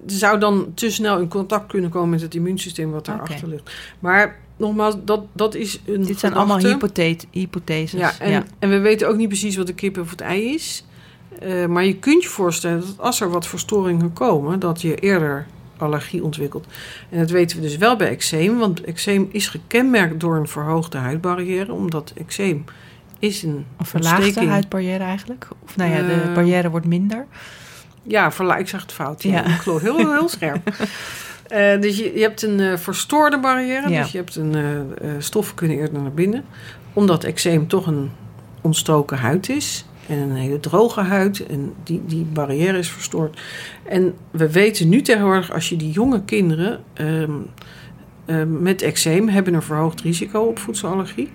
[0.05, 3.45] zou dan te snel in contact kunnen komen met het immuunsysteem wat daarachter Oké.
[3.47, 3.71] ligt.
[3.99, 6.35] Maar nogmaals, dat, dat is een Dit zijn gedachte.
[6.37, 7.99] allemaal hypothe- hypotheses.
[7.99, 10.85] Ja en, en we weten ook niet precies wat de kip of het ei is.
[11.39, 15.45] Eh, maar je kunt je voorstellen dat als er wat verstoringen komen, dat je eerder
[15.77, 16.65] allergie ontwikkelt.
[17.09, 20.97] En dat weten we dus wel bij eczeem, want eczeem is gekenmerkt door een verhoogde
[20.97, 22.63] huidbarrière, omdat eczeem
[23.19, 24.51] is een verlaagde ontsteking.
[24.51, 25.47] huidbarrière eigenlijk?
[25.63, 27.25] Of nou ja, de Eh, barrière wordt minder.
[28.03, 29.23] Ja, verla- ik zeg het fout.
[29.23, 29.31] Ja.
[29.31, 29.45] Ja.
[29.45, 30.69] Ik geloof heel, heel scherp.
[31.45, 33.89] Eh, dus je, je hebt een eh, verstoorde barrière.
[33.89, 34.01] Ja.
[34.01, 36.43] Dus je hebt een eh, stoffen kunnen eerder naar binnen.
[36.93, 38.11] Omdat eczeem toch een
[38.61, 39.85] ontstoken huid is.
[40.07, 41.45] En een hele droge huid.
[41.45, 43.39] En die, die barrière is verstoord.
[43.83, 47.31] En we weten nu tegenwoordig, als je die jonge kinderen ehm,
[48.25, 51.31] ehm, met eczeem hebben een verhoogd risico op voedselallergie.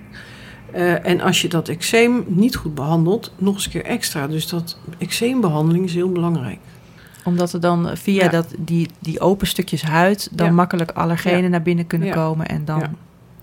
[0.73, 4.27] Eh, en als je dat eczeem niet goed behandelt, nog eens een keer extra.
[4.27, 6.59] Dus dat eczeembehandeling is heel belangrijk.
[7.25, 8.29] Omdat er dan via Ja.
[8.31, 10.29] dat, die, die open stukjes huid...
[10.33, 10.53] dan Ja.
[10.53, 11.49] makkelijk allergenen Ja.
[11.49, 12.47] naar binnen kunnen komen...
[12.47, 12.83] en dan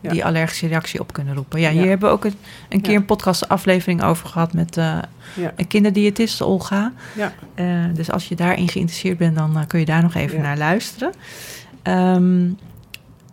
[0.02, 1.60] die allergische reactie op kunnen roepen.
[1.60, 2.36] Ja, hier hebben we ook een,
[2.70, 4.54] een keer een podcastaflevering over gehad...
[4.54, 4.98] met eh,
[5.56, 6.94] een kinderdiëtist, Olga.
[7.16, 7.34] Ja.
[7.56, 9.36] Eh, dus als je daarin geïnteresseerd bent...
[9.36, 11.14] dan eh, kun je daar nog even naar luisteren.
[11.84, 12.50] Ehm,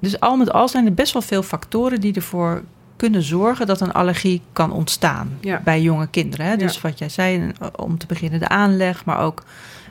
[0.01, 2.01] dus al met al zijn er best wel veel factoren...
[2.01, 2.63] die ervoor
[2.97, 5.61] kunnen zorgen dat een allergie kan ontstaan Ja.
[5.65, 6.47] bij jonge kinderen.
[6.47, 6.57] Hè?
[6.57, 6.81] Dus Ja.
[6.83, 9.43] wat jij zei, eh, om te beginnen de aanleg, maar ook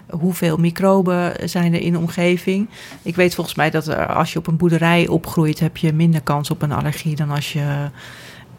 [0.09, 2.69] hoeveel microben zijn er in de omgeving.
[3.01, 6.21] Ik weet volgens mij dat er, als je op een boerderij opgroeit, heb je minder
[6.21, 7.89] kans op een allergie dan als je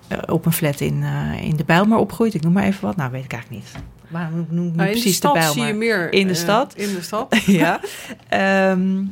[0.09, 2.35] eh, op een flat in, eh, in de Bijlmer opgroeit.
[2.35, 2.97] Ik noem maar even wat.
[2.97, 3.83] Nou, weet ik eigenlijk niet.
[4.09, 5.53] Maar noem, noem Nou, de precies de Bijlmer.
[5.53, 6.13] zie je meer.
[6.13, 6.75] In de eh, stad?
[6.75, 7.37] In de stad.
[7.47, 7.81] ja.
[8.29, 9.03] Ehm,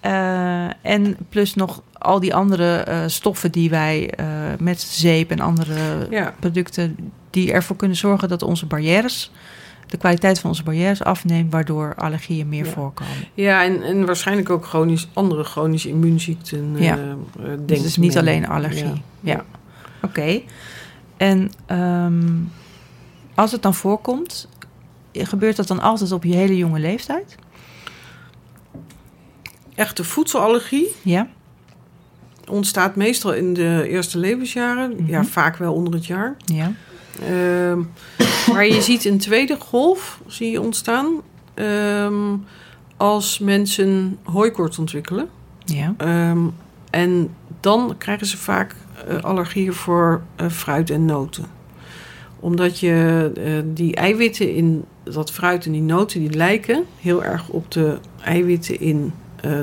[0.00, 4.26] eh, en plus nog al die andere eh, stoffen die wij eh,
[4.58, 6.34] met zeep en andere Ja.
[6.40, 6.96] producten
[7.30, 9.30] die ervoor kunnen zorgen dat onze barrières,
[9.86, 12.70] de kwaliteit van onze barrières afneemt, waardoor allergieën meer Ja.
[12.70, 13.12] voorkomen.
[13.34, 16.74] Ja, en, en waarschijnlijk ook chronisch, andere chronische immuunziekten.
[16.78, 16.96] Ja.
[16.98, 18.84] eh, eh, denk Dus het is niet alleen allergie.
[18.84, 19.32] Ja.
[19.32, 19.44] Ja.
[20.02, 20.40] Oké.
[21.16, 22.22] En ehm,
[23.34, 24.48] als het dan voorkomt,
[25.12, 27.34] gebeurt dat dan altijd op je hele jonge leeftijd?
[29.74, 31.28] Echte voedselallergie Ja.
[32.50, 34.92] Ontstaat meestal in de eerste levensjaren.
[34.96, 35.10] Mhm.
[35.10, 36.36] Ja, vaak wel onder het jaar.
[36.44, 36.72] Ja.
[37.20, 37.78] Ehm,
[38.52, 41.20] maar je ziet een tweede golf zie je ontstaan
[41.54, 42.36] ehm,
[42.96, 45.28] als mensen hooikoorts ontwikkelen.
[45.64, 45.94] Ja.
[45.96, 46.46] Ehm,
[46.90, 48.74] en dan krijgen ze vaak
[49.08, 51.44] eh, allergieën voor eh, fruit en noten.
[52.40, 57.48] Omdat je eh, die eiwitten in dat fruit en die noten, die lijken heel erg
[57.48, 59.12] op de eiwitten in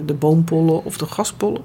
[0.05, 1.61] de boompollen of de gaspollen.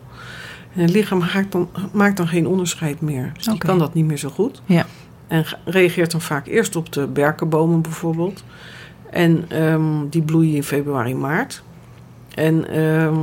[0.75, 3.31] En het lichaam maakt dan, maakt dan geen onderscheid meer.
[3.35, 4.63] Dus die kan dat niet meer zo goed.
[4.67, 4.87] Ja.
[5.27, 8.45] En ge- reageert dan vaak eerst op de berkenbomen bijvoorbeeld.
[9.11, 11.63] En ehm, die bloeien in februari, maart.
[12.35, 13.19] En ehm,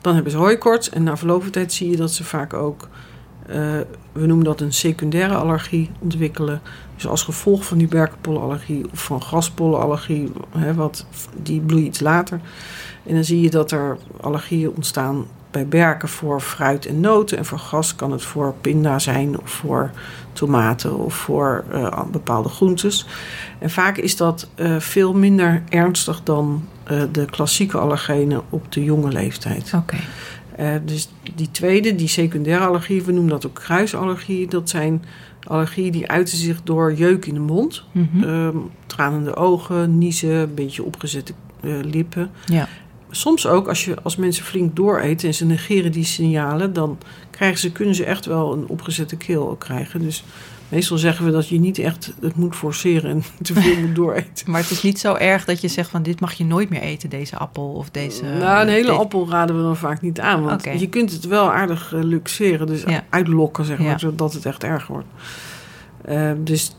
[0.00, 0.90] dan hebben ze hooikoorts.
[0.90, 2.88] En na verloop van tijd zie je dat ze vaak ook...
[3.46, 3.56] eh,
[4.12, 6.60] we noemen dat een secundaire allergie ontwikkelen.
[6.94, 10.32] Dus als gevolg van die berkenpollenallergie of van graspollenallergie...
[10.56, 11.06] Hè, wat,
[11.42, 12.40] die bloeien iets later.
[13.06, 17.38] En dan zie je dat er allergieën ontstaan bij berken voor fruit en noten.
[17.38, 19.90] En voor gras kan het voor pinda zijn of voor
[20.32, 23.06] tomaten of voor eh, bepaalde groentes.
[23.58, 28.84] En vaak is dat eh, veel minder ernstig dan eh, de klassieke allergenen op de
[28.84, 29.72] jonge leeftijd.
[29.74, 29.96] Oké.
[30.84, 34.48] Dus die tweede, die secundaire allergie, we noemen dat ook kruisallergie.
[34.48, 35.04] Dat zijn
[35.44, 38.24] allergieën die uiten zich door jeuk in de mond, Mhm.
[38.24, 41.32] ehm, tranende ogen, niezen, een beetje opgezette
[41.82, 42.30] lippen.
[42.46, 42.68] Ja.
[43.16, 46.98] Soms ook als, je, als mensen flink dooreten en ze negeren die signalen, dan
[47.30, 50.00] krijgen ze, kunnen ze echt wel een opgezette keel ook krijgen.
[50.02, 50.24] Dus
[50.68, 54.44] meestal zeggen we dat je niet echt het moet forceren en te veel moet dooreten.
[54.50, 56.80] Maar het is niet zo erg dat je zegt van dit mag je nooit meer
[56.80, 58.24] eten, deze appel of deze...
[58.24, 60.42] nou, een hele deze- appel raden we dan vaak niet aan.
[60.42, 63.04] Want je kunt het wel aardig eh, luxeren, dus Ja.
[63.10, 63.98] uitlokken, zeg maar, Ja.
[63.98, 65.06] zodat het echt erg wordt.
[66.04, 66.76] Eh, dus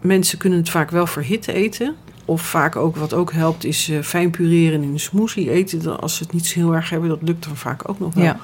[0.00, 1.94] mensen kunnen het vaak wel verhit eten.
[2.24, 5.82] Of vaak ook, wat ook helpt, is eh, fijn pureren in een smoothie eten.
[5.82, 8.14] Dan Als ze het niet zo heel erg hebben, dat lukt dan vaak ook nog
[8.14, 8.24] wel.
[8.24, 8.38] Ja,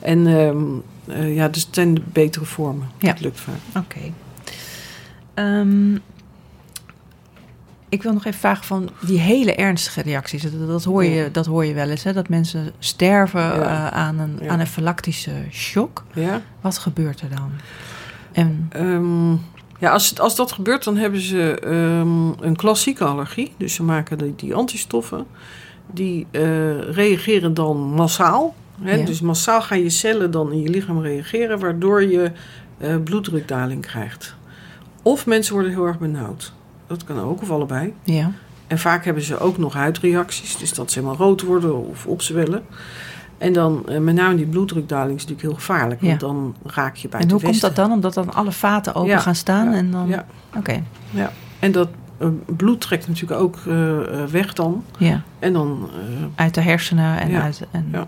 [0.00, 0.62] En ehm,
[1.18, 2.88] eh, ja, dus het zijn de betere vormen.
[2.98, 3.08] Ja.
[3.12, 3.84] Dat lukt vaak.
[3.84, 4.00] oké.
[5.34, 5.94] Ehm,
[7.88, 10.42] ik wil nog even vragen van die hele ernstige reacties.
[10.42, 12.12] Dat, dat, hoor, je, dat hoor je wel eens, hè?
[12.12, 13.62] dat mensen sterven Ja.
[13.62, 14.48] eh, aan een Ja.
[14.48, 16.04] anafylactische shock.
[16.14, 16.40] Ja?
[16.60, 17.50] Wat gebeurt er dan?
[18.32, 19.32] En, Ehm,
[19.78, 23.52] ja, als, het- als dat gebeurt, dan hebben ze ehm, een klassieke allergie.
[23.56, 25.26] Dus ze maken die, die antistoffen.
[25.92, 26.40] Die eh,
[26.80, 28.54] reageren dan massaal.
[28.82, 28.94] Hè?
[28.94, 29.04] Ja.
[29.04, 32.30] Dus massaal gaan je cellen dan in je lichaam reageren, waardoor je
[32.78, 34.34] eh, bloeddrukdaling krijgt.
[35.02, 36.52] Of mensen worden heel erg benauwd.
[36.86, 37.92] Dat kan ook, of allebei.
[38.02, 38.32] ja,
[38.66, 42.64] En vaak hebben ze ook nog huidreacties, dus dat ze helemaal rood worden of opzwellen.
[43.44, 46.26] En dan, eh, met name die bloeddrukdaling is natuurlijk heel gevaarlijk, want Ja.
[46.26, 47.92] dan raak je bij en hoe komt dat dan?
[47.92, 50.08] Omdat dan alle vaten open Ja, gaan staan ja, en dan...
[50.08, 50.26] Ja,
[50.56, 50.82] Oké,
[51.58, 54.84] en dat eh, bloed trekt natuurlijk ook eh, weg dan.
[54.98, 55.88] Ja, En dan,
[56.34, 57.66] uit de hersenen en Ja, uit...
[57.70, 58.06] En, ja.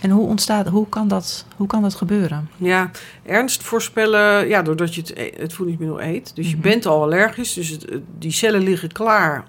[0.00, 0.68] en hoe ontstaat...
[0.68, 2.48] Hoe kan dat, hoe kan dat gebeuren?
[2.56, 2.90] ja,
[3.22, 6.36] ernst voorspellen, ja, doordat je het, e- het voedingsmiddel eet.
[6.36, 6.62] Dus je Mhm.
[6.68, 7.86] bent al allergisch, dus het,
[8.18, 9.44] die cellen liggen klaar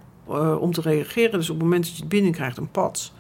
[0.60, 1.32] om te reageren.
[1.40, 3.14] Dus op het moment dat je het binnenkrijgt, een pats.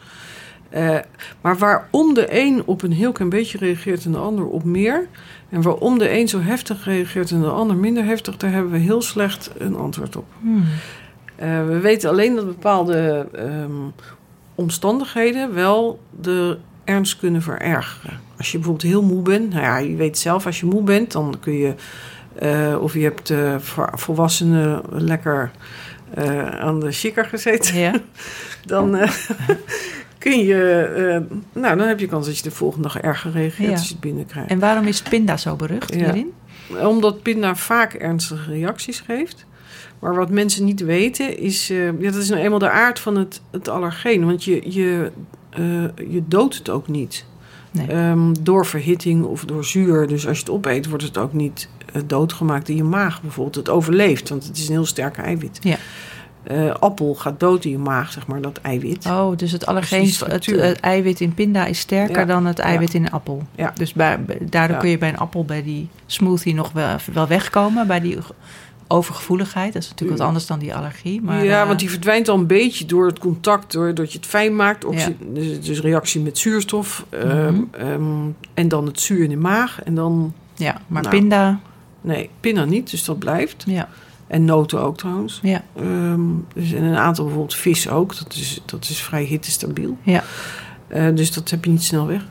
[0.72, 0.98] Eh,
[1.42, 5.08] maar waarom de een op een heel klein beetje reageert en de ander op meer...
[5.50, 8.38] en waarom de een zo heftig reageert en de ander minder heftig...
[8.38, 10.26] daar hebben we heel slecht een antwoord op.
[10.42, 10.64] Hmm.
[11.36, 13.72] Eh, we weten alleen dat bepaalde ehm,
[14.56, 18.20] omstandigheden wel de ernst kunnen verergeren.
[18.38, 21.12] Als je bijvoorbeeld heel moe bent, nou ja, je weet zelf, als je moe bent,
[21.12, 21.74] dan kun je,
[22.36, 23.34] eh, of je hebt
[23.94, 25.52] volwassenen lekker
[26.60, 27.94] aan de chikker gezeten, Ja,
[28.66, 28.98] dan
[30.22, 33.68] kun je, eh, nou, dan heb je kans dat je de volgende dag erger reageert
[33.70, 33.72] Ja.
[33.76, 34.50] als je het binnenkrijgt.
[34.50, 36.00] en waarom is pinda zo berucht Ja.
[36.04, 36.32] hierin?
[36.84, 39.46] Omdat pinda vaak ernstige reacties geeft.
[40.00, 41.70] Maar wat mensen niet weten is...
[41.70, 44.26] eh, ja, dat is nou eenmaal de aard van het, het allergeen.
[44.26, 45.12] Want je, je,
[45.50, 45.64] eh,
[46.12, 47.26] je doodt het ook niet.
[47.72, 47.88] Nee.
[47.88, 50.08] Ehm, door verhitting of door zuur.
[50.08, 51.70] Dus als je het opeet, wordt het ook niet
[52.06, 53.56] doodgemaakt in je maag bijvoorbeeld.
[53.56, 55.60] Het overleeft, want het is een heel sterke eiwit.
[55.62, 55.78] Ja.
[56.44, 59.06] Eh, appel gaat dood in je maag, zeg maar, dat eiwit.
[59.06, 62.26] Oh, dus het allergeen, Dus het, eiwit in pinda is sterker Ja.
[62.26, 63.44] dan het eiwit in een appel.
[63.56, 63.72] Ja.
[63.76, 67.88] Dus bij, daardoor kun je bij een appel, bij die smoothie nog wel, wel wegkomen.
[67.88, 68.18] Bij die
[68.88, 69.74] overgevoeligheid.
[69.74, 70.26] Dat is natuurlijk wat Ja.
[70.26, 71.22] anders dan die allergie.
[71.22, 74.28] Maar, ja, eh, want die verdwijnt al een beetje door het contact, doordat je het
[74.28, 74.86] fijn maakt.
[74.86, 75.14] Oxy- Ja.
[75.34, 77.06] dus, dus reactie met zuurstof.
[77.10, 77.64] ehm, Mhm.
[77.72, 78.04] ehm,
[78.54, 79.84] en dan het zuur in de maag.
[79.84, 81.16] En dan, Ja, maar Nou.
[81.16, 81.60] pinda,
[82.02, 83.64] nee, pinda niet, dus dat blijft.
[83.68, 83.90] ja,
[84.32, 85.40] En noten ook trouwens.
[85.44, 86.22] ja, Ehm,
[86.54, 88.18] dus en een aantal bijvoorbeeld vis ook.
[88.18, 89.98] Dat is, dat is vrij hittestabiel.
[90.04, 90.24] ja.
[90.88, 92.26] Eh, dus dat heb je niet snel weg.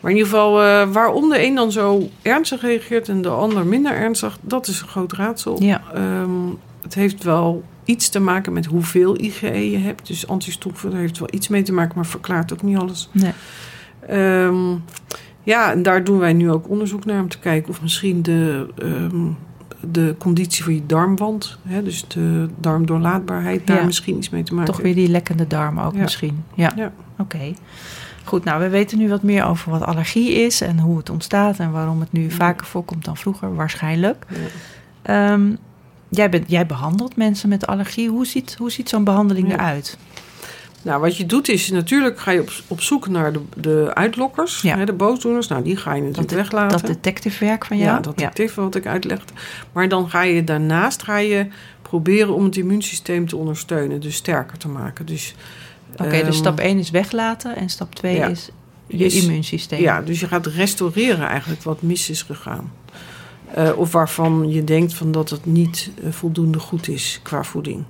[0.00, 3.66] Maar in ieder geval, eh, waarom de een dan zo ernstig reageert en de ander
[3.66, 5.62] minder ernstig, dat is een groot raadsel.
[5.62, 5.82] Ja.
[5.94, 6.30] Ehm,
[6.82, 10.06] het heeft wel iets te maken met hoeveel IgE je hebt.
[10.06, 13.08] Dus antistoffen, daar heeft wel iets mee te maken, maar verklaart ook niet alles.
[13.12, 13.32] Nee.
[14.08, 14.74] Ehm,
[15.42, 18.66] ja, en daar doen wij nu ook onderzoek naar om te kijken of misschien de,
[19.90, 23.84] de conditie van je darmwand, hè, dus de darmdoorlaatbaarheid, daar Ja.
[23.84, 26.00] misschien iets mee te maken Toch weer die lekkende darm ook Ja.
[26.00, 26.44] misschien.
[26.54, 26.92] Ja, Ja.
[27.18, 27.52] oké.
[28.24, 31.58] Goed, nou, we weten nu wat meer over wat allergie is en hoe het ontstaat
[31.58, 34.26] en waarom het nu vaker voorkomt dan vroeger, waarschijnlijk.
[35.02, 35.50] Ehm,
[36.08, 38.08] jij, bent, jij behandelt mensen met allergie.
[38.08, 39.98] Hoe ziet, hoe ziet zo'n behandeling eruit?
[40.84, 44.60] Nou, wat je doet is natuurlijk ga je op, op zoek naar de, de uitlokkers,
[44.60, 44.76] Ja.
[44.76, 45.48] hè, de boosdoeners.
[45.48, 46.78] Nou, die ga je natuurlijk Dat- weglaten.
[46.78, 47.90] Dat detective werk van jou?
[47.90, 49.32] Ja, dat detective wat ik uitlegde.
[49.72, 51.46] Maar dan ga je daarnaast ga je
[51.82, 55.06] proberen om het immuunsysteem te ondersteunen, dus sterker te maken.
[55.06, 55.34] Dus,
[55.92, 58.26] Oké, dus ehm, stap 1 is weglaten en stap 2 Ja.
[58.26, 58.48] is
[58.86, 59.80] je is- immuunsysteem.
[59.80, 62.72] Ja, dus je gaat restaureren eigenlijk wat mis is gegaan.
[63.54, 67.84] Eh, of waarvan je denkt van dat het niet eh, voldoende goed is qua voeding.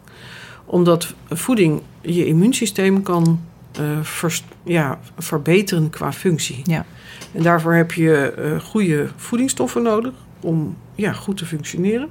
[0.64, 3.40] Omdat voeding je immuunsysteem kan
[3.72, 6.60] eh, vers- ja, verbeteren qua functie.
[6.64, 6.84] Ja.
[7.32, 12.08] En daarvoor heb je eh, goede voedingsstoffen nodig om ja, goed te functioneren.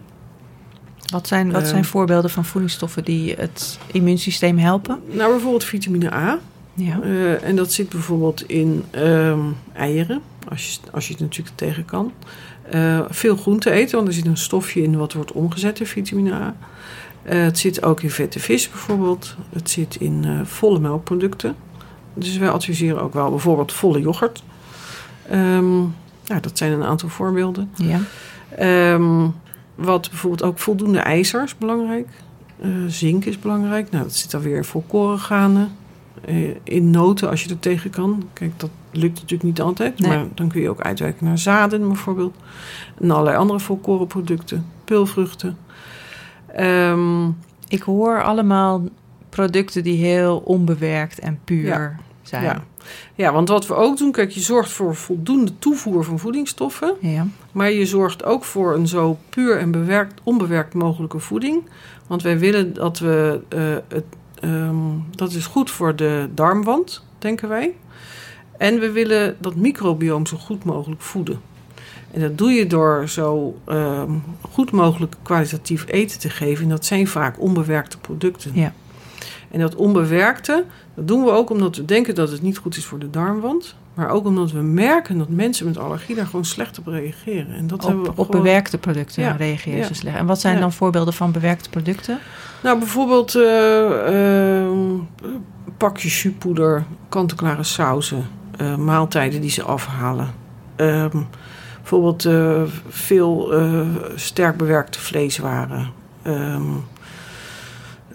[1.11, 1.69] Wat zijn, wat Ehm.
[1.69, 4.99] zijn voorbeelden van voedingsstoffen die het immuunsysteem helpen?
[5.11, 6.39] Nou, bijvoorbeeld vitamine A.
[6.73, 7.01] Ja.
[7.01, 9.39] Eh, en dat zit bijvoorbeeld in ehm,
[9.73, 12.11] eieren, als je, als je het natuurlijk tegen kan.
[12.71, 16.33] Eh, veel groente eten, want er zit een stofje in wat wordt omgezet in vitamine
[16.33, 16.55] A.
[17.23, 19.35] Eh, het zit ook in vette vis bijvoorbeeld.
[19.49, 21.55] Het zit in eh, volle melkproducten.
[22.13, 24.43] Dus wij adviseren ook wel bijvoorbeeld volle yoghurt.
[25.29, 25.77] Ehm,
[26.25, 27.71] nou, dat zijn een aantal voorbeelden.
[27.75, 27.99] ja.
[28.57, 29.27] Ehm,
[29.75, 32.07] wat bijvoorbeeld ook voldoende ijzer is belangrijk.
[32.61, 33.91] Eh, zink is belangrijk.
[33.91, 35.71] Nou, dat zit dan weer in volkorengranen.
[36.25, 38.23] Eh, in noten als je er tegen kan.
[38.33, 39.99] Kijk, dat lukt natuurlijk niet altijd.
[39.99, 40.09] Nee.
[40.09, 42.35] Maar dan kun je ook uitwijken naar zaden bijvoorbeeld.
[42.99, 44.65] En allerlei andere volkorenproducten.
[44.85, 45.57] Peulvruchten.
[46.53, 47.25] Ehm,
[47.67, 48.83] Ik hoor allemaal
[49.29, 51.95] producten die heel onbewerkt en puur Ja.
[52.21, 52.43] zijn.
[52.43, 52.63] ja.
[53.15, 54.11] ja, want wat we ook doen...
[54.11, 56.93] Kijk, je zorgt voor voldoende toevoer van voedingsstoffen.
[56.99, 57.27] Ja.
[57.51, 61.63] Maar je zorgt ook voor een zo puur en bewerkt, onbewerkt mogelijke voeding.
[62.07, 63.41] Want wij willen dat we.
[63.49, 64.05] eh, het,
[64.39, 64.75] ehm,
[65.11, 67.75] dat is goed voor de darmwand, denken wij.
[68.57, 71.39] En we willen dat microbioom zo goed mogelijk voeden.
[72.13, 74.11] En dat doe je door zo ehm,
[74.51, 76.63] goed mogelijk kwalitatief eten te geven.
[76.63, 78.51] En dat zijn vaak onbewerkte producten.
[78.53, 78.73] Ja.
[79.51, 80.63] En dat onbewerkte,
[80.95, 83.75] dat doen we ook omdat we denken dat het niet goed is voor de darmwand.
[83.93, 87.53] Maar ook omdat we merken dat mensen met allergie daar gewoon slecht op reageren.
[87.55, 89.85] En dat hebben we Op, op gewoon- bewerkte producten Ja, reageren ja.
[89.85, 90.17] ze slecht.
[90.17, 90.59] En wat zijn Ja.
[90.59, 92.19] dan voorbeelden van bewerkte producten?
[92.63, 94.77] Nou, bijvoorbeeld eh, ehm,
[95.77, 98.25] pakjes chupoeder, kant-en-klare sauzen,
[98.57, 100.27] eh, maaltijden die ze afhalen.
[100.75, 101.17] Ehm,
[101.83, 105.91] bijvoorbeeld eh, veel eh, sterk bewerkte vleeswaren.
[106.21, 106.61] Ehm,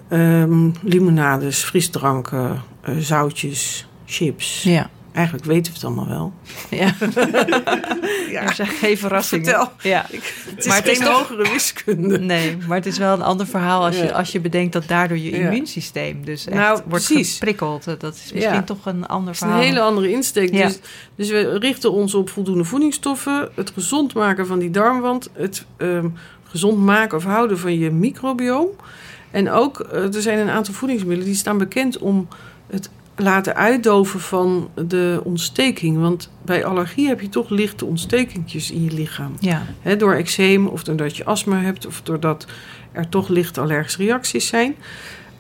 [0.09, 4.63] Ehm, limonades, frisdranken, eh, zoutjes, chips.
[4.63, 4.91] Ja.
[5.19, 6.33] Eigenlijk weten we het allemaal wel.
[6.71, 6.95] Ja.
[8.31, 8.43] Ja.
[8.43, 9.45] Er zijn geen verrassingen.
[9.45, 9.73] Vertel.
[9.83, 10.05] Ja.
[10.11, 12.19] Het is Maar het is toch- hogere wiskunde.
[12.19, 15.19] Nee, maar het is wel een ander verhaal als je, als je bedenkt dat daardoor
[15.19, 17.33] je immuunsysteem dus echt Nou, wordt precies.
[17.33, 17.85] geprikkeld.
[17.85, 18.63] Dat is misschien Ja.
[18.63, 19.65] toch een ander Het is een verhaal.
[19.67, 20.53] hele andere insteek.
[20.55, 20.67] Ja.
[20.67, 20.79] Dus,
[21.15, 26.09] dus we richten ons op voldoende voedingsstoffen, het gezond maken van die darmwand, het ehm,
[26.45, 28.69] gezond maken of houden van je microbioom.
[29.31, 32.29] En ook, eh, er zijn een aantal voedingsmiddelen die staan bekend om
[32.67, 36.01] het laten uitdoven van de ontsteking.
[36.01, 39.33] Want bij allergie heb je toch lichte ontstekingjes in je lichaam.
[39.41, 39.63] Ja,
[39.99, 42.47] door eczeem of doordat je astma hebt of doordat
[42.93, 44.75] er toch lichte allergische reacties zijn.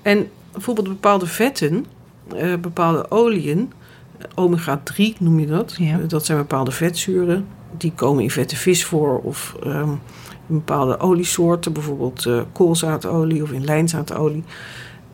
[0.03, 1.87] En bijvoorbeeld bepaalde vetten,
[2.37, 3.73] eh, bepaalde oliën,
[4.19, 5.75] eh, omega-3 noem je dat.
[5.79, 5.97] Ja.
[5.97, 7.47] Dat zijn bepaalde vetzuren.
[7.77, 9.91] Die komen in vette vis voor of ehm,
[10.49, 14.45] in bepaalde oliesoorten, bijvoorbeeld eh, koolzaadolie of in lijnzaadolie.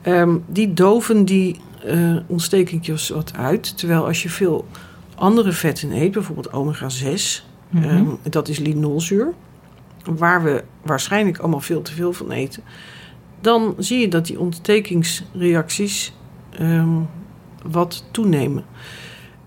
[0.02, 3.78] Ehm, die doven die eh ontstekingjes wat uit.
[3.78, 4.66] Terwijl als je veel
[5.14, 7.84] andere vetten eet, bijvoorbeeld omega-6, Mhm.
[7.84, 9.32] Ehm, dat is linolzuur.
[10.04, 12.62] Waar we waarschijnlijk allemaal veel te veel van eten.
[13.40, 16.12] Dan zie je dat die ontstekingsreacties
[16.58, 16.88] ehm,
[17.64, 18.64] wat toenemen.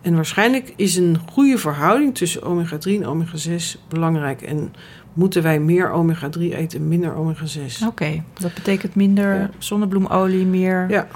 [0.02, 4.41] En waarschijnlijk is een goede verhouding tussen omega-3 en omega-6 belangrijk.
[4.41, 4.73] En
[5.13, 7.86] moeten wij meer omega-3 eten en minder omega-6?
[7.88, 9.50] Oké, dat betekent minder Ja.
[9.58, 11.08] zonnebloemolie, meer Ja.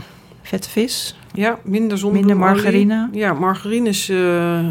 [0.52, 1.16] Vette vis.
[1.34, 2.54] Ja, minder Minder zonnebloemolie.
[2.54, 3.10] margarine.
[3.12, 4.18] Ja, margarines eh,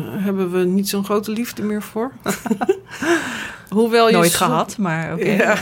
[0.09, 2.13] hebben we niet zo'n grote liefde meer voor.
[3.71, 5.31] Hoewel je Nooit gehad, maar oké.
[5.31, 5.57] Ja.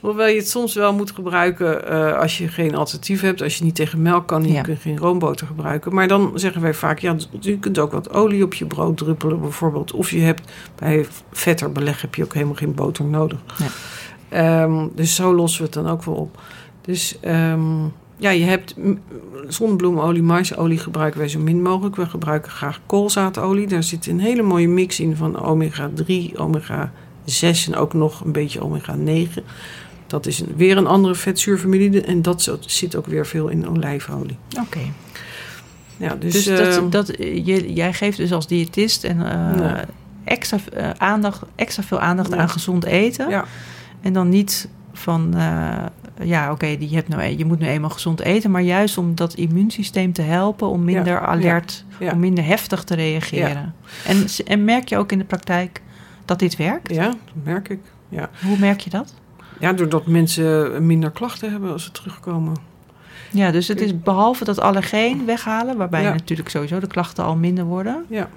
[0.00, 3.42] Hoewel je het soms wel moet gebruiken eh, als je geen alternatief hebt.
[3.42, 4.52] Als je niet tegen melk kan, Ja.
[4.56, 5.94] je kunt geen roomboter gebruiken.
[5.94, 9.40] Maar dan zeggen wij vaak, ja, je kunt ook wat olie op je brood druppelen
[9.40, 9.92] bijvoorbeeld.
[9.92, 13.38] Of je hebt bij vetter beleg heb je ook helemaal geen boter nodig.
[13.58, 13.66] Ja.
[14.28, 16.38] Ehm, dus zo lossen we het dan ook wel op.
[16.80, 17.84] Dus ehm,
[18.16, 18.74] ja, je hebt
[19.48, 21.96] zonnebloemolie, maisolie gebruiken wij zo min mogelijk.
[21.96, 23.66] We gebruiken graag koolzaadolie.
[23.66, 28.60] Daar zit een hele mooie mix in van omega-3, omega-6 en ook nog een beetje
[28.60, 29.42] omega-9.
[30.06, 34.36] Dat is een, weer een andere vetzuurfamilie en dat zit ook weer veel in olijfolie.
[34.60, 34.80] Oké.
[35.96, 39.84] Ja, dus, Dus, ehm, dat, dat, je, jij geeft dus als diëtist en, eh, Ja.
[40.24, 42.36] extra, eh, aandacht, extra veel aandacht Ja.
[42.36, 43.28] aan gezond eten.
[43.28, 43.44] ja,
[44.00, 45.84] En dan niet van, eh,
[46.22, 48.50] ja oké, je hebt nou, e- je moet nu eenmaal gezond eten.
[48.50, 51.20] Maar juist om dat immuunsysteem te helpen om minder Ja.
[51.20, 52.12] alert, Ja.
[52.12, 53.74] om minder heftig te reageren.
[54.06, 55.82] En, en merk je ook in de praktijk
[56.24, 56.94] dat dit werkt?
[56.94, 57.80] ja, dat merk ik.
[58.08, 58.30] Ja.
[58.46, 59.14] Hoe merk je dat?
[59.60, 62.54] ja, doordat mensen minder klachten hebben als ze terugkomen.
[63.30, 67.64] Ja, dus het is behalve dat allergeen weghalen, waarbij natuurlijk sowieso de klachten al minder
[67.64, 68.04] worden.
[68.08, 68.28] Ja.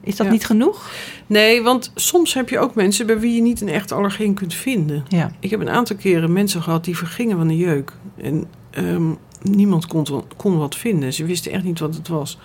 [0.00, 0.32] Is dat Ja.
[0.32, 0.90] niet genoeg?
[1.26, 4.54] Nee, want soms heb je ook mensen bij wie je niet een echt allergeen kunt
[4.54, 5.04] vinden.
[5.08, 5.30] Ja.
[5.40, 7.92] Ik heb een aantal keren mensen gehad die vergingen van de jeuk.
[8.16, 9.10] En ehm,
[9.42, 10.06] niemand kon,
[10.36, 11.12] kon wat vinden.
[11.12, 12.38] Ze wisten echt niet wat het was.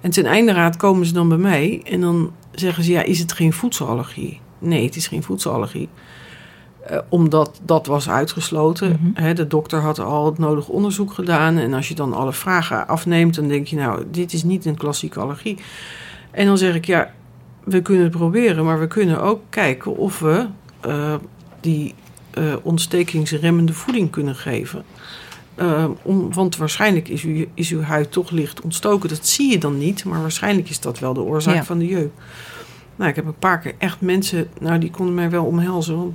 [0.00, 3.18] En ten einde raad komen ze dan bij mij en dan zeggen ze: Ja, is
[3.18, 4.40] het geen voedselallergie?
[4.58, 5.88] Nee, het is geen voedselallergie.
[6.86, 9.12] Eh, omdat dat was uitgesloten.
[9.14, 9.34] Mhm.
[9.34, 11.58] De dokter had al het nodige onderzoek gedaan.
[11.58, 14.76] En als je dan alle vragen afneemt, dan denk je: Nou, dit is niet een
[14.76, 15.58] klassieke allergie.
[16.32, 17.12] En dan zeg ik: Ja,
[17.64, 20.46] we kunnen het proberen, maar we kunnen ook kijken of we
[20.80, 21.14] eh,
[21.60, 21.94] die
[22.30, 24.84] eh, ontstekingsremmende voeding kunnen geven.
[25.54, 29.08] Eh, om, want waarschijnlijk is, u, is uw huid toch licht ontstoken.
[29.08, 31.64] Dat zie je dan niet, maar waarschijnlijk is dat wel de oorzaak Ja.
[31.64, 32.10] van de jeuk.
[32.96, 36.14] Nou, ik heb een paar keer echt mensen, nou, die konden mij wel omhelzen, want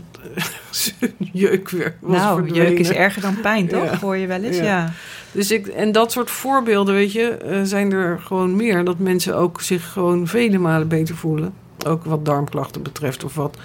[1.34, 2.70] jeuk weer was nou, verdwenen.
[2.70, 3.84] jeuk is erger dan pijn, toch?
[3.84, 3.98] Ja.
[4.00, 4.58] Hoor je wel eens?
[4.58, 4.64] Ja.
[4.64, 4.94] Ja.
[5.32, 8.86] Dus ik, en dat soort voorbeelden, weet je, eh, zijn er gewoon meer.
[8.86, 11.54] Dat mensen ook zich gewoon vele malen beter voelen.
[11.88, 13.58] Ook wat darmklachten betreft of wat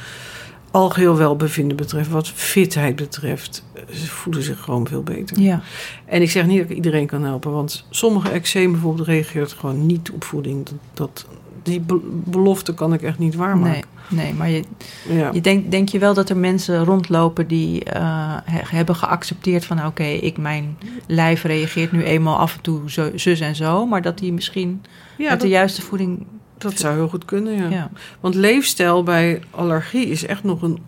[0.71, 3.65] algeheel welbevinden betreft, wat fitheid betreft.
[3.75, 5.41] Eh, Ze voelen zich gewoon veel beter.
[5.41, 5.63] ja.
[6.07, 9.87] En ik zeg niet dat ik iedereen kan helpen, want sommige eczeem bijvoorbeeld reageert gewoon
[9.87, 10.65] niet op voeding.
[10.67, 11.27] Dat, dat,
[11.63, 13.89] die be- belofte kan ik echt niet waarmaken.
[14.09, 14.65] Nee, nee, maar je,
[15.09, 15.31] Ja.
[15.33, 19.87] je denk, denk je wel dat er mensen rondlopen die eh, he- hebben geaccepteerd van...
[19.87, 20.77] oké, ik mijn
[21.07, 23.87] lijf reageert nu eenmaal af en toe zo, zus en zo...
[23.87, 24.83] maar dat die misschien
[25.19, 26.27] ja, met de juiste voeding...
[26.59, 27.69] dat zou heel goed kunnen, ja.
[27.69, 27.91] Ja.
[28.21, 30.79] Want leefstijl bij allergie is echt nog een,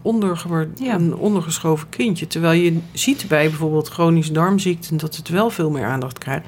[0.78, 2.26] een ondergeschoven kindje.
[2.26, 6.46] Terwijl je ziet bij bijvoorbeeld chronische darmziekten dat het wel veel meer aandacht krijgt.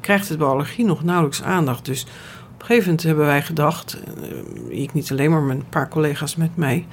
[0.00, 1.84] Krijgt het bij allergie nog nauwelijks aandacht.
[1.84, 2.06] Dus
[2.60, 3.98] een gegeven moment hebben wij gedacht,
[4.70, 6.86] eh, ik niet alleen maar met een paar collega's met mij,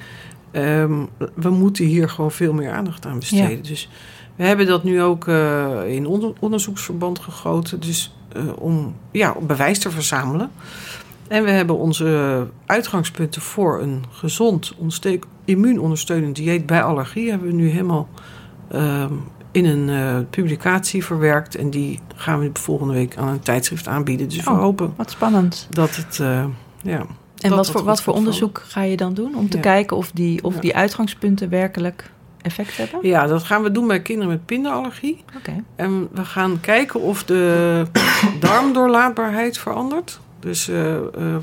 [0.51, 0.93] ehm,
[1.34, 3.63] we moeten hier gewoon veel meer aandacht aan besteden.
[3.63, 3.89] Dus
[4.36, 7.80] we hebben dat nu ook eh, in onder- onderzoeksverband gegoten.
[7.80, 10.51] Dus eh, om ja, om bewijs te verzamelen.
[11.28, 17.53] En we hebben onze uitgangspunten voor een gezond, ontsteek, immuunondersteunend dieet bij allergie hebben we
[17.53, 18.07] nu helemaal
[18.72, 19.13] ehm,
[19.57, 21.55] in een eh, publicatie verwerkt.
[21.55, 24.29] En die gaan we volgende week aan een tijdschrift aanbieden.
[24.29, 24.59] Dus we Oh.
[24.59, 25.67] hopen Wat spannend.
[25.69, 26.45] dat het, eh,
[26.81, 27.05] ja...
[27.37, 29.35] En wat voor, wat voor onderzoek ga je dan doen?
[29.35, 29.63] Om te Ja.
[29.63, 30.59] kijken of, die, of Ja.
[30.59, 32.99] die uitgangspunten werkelijk effect hebben?
[33.09, 35.23] Ja, dat gaan we doen bij kinderen met pindaallergie.
[35.37, 35.63] Oké.
[35.75, 37.83] En we gaan kijken of de
[38.39, 40.19] darmdoorlaatbaarheid verandert.
[40.39, 40.75] Dus eh,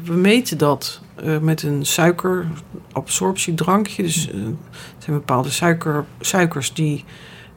[0.04, 1.00] we meten dat
[1.40, 4.02] met een suikerabsorptiedrankje.
[4.02, 4.34] Dus er
[4.98, 7.04] zijn bepaalde suiker, suikers die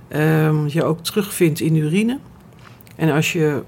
[0.07, 2.19] ehm, je ook terugvindt in urine.
[2.95, 3.63] En als je,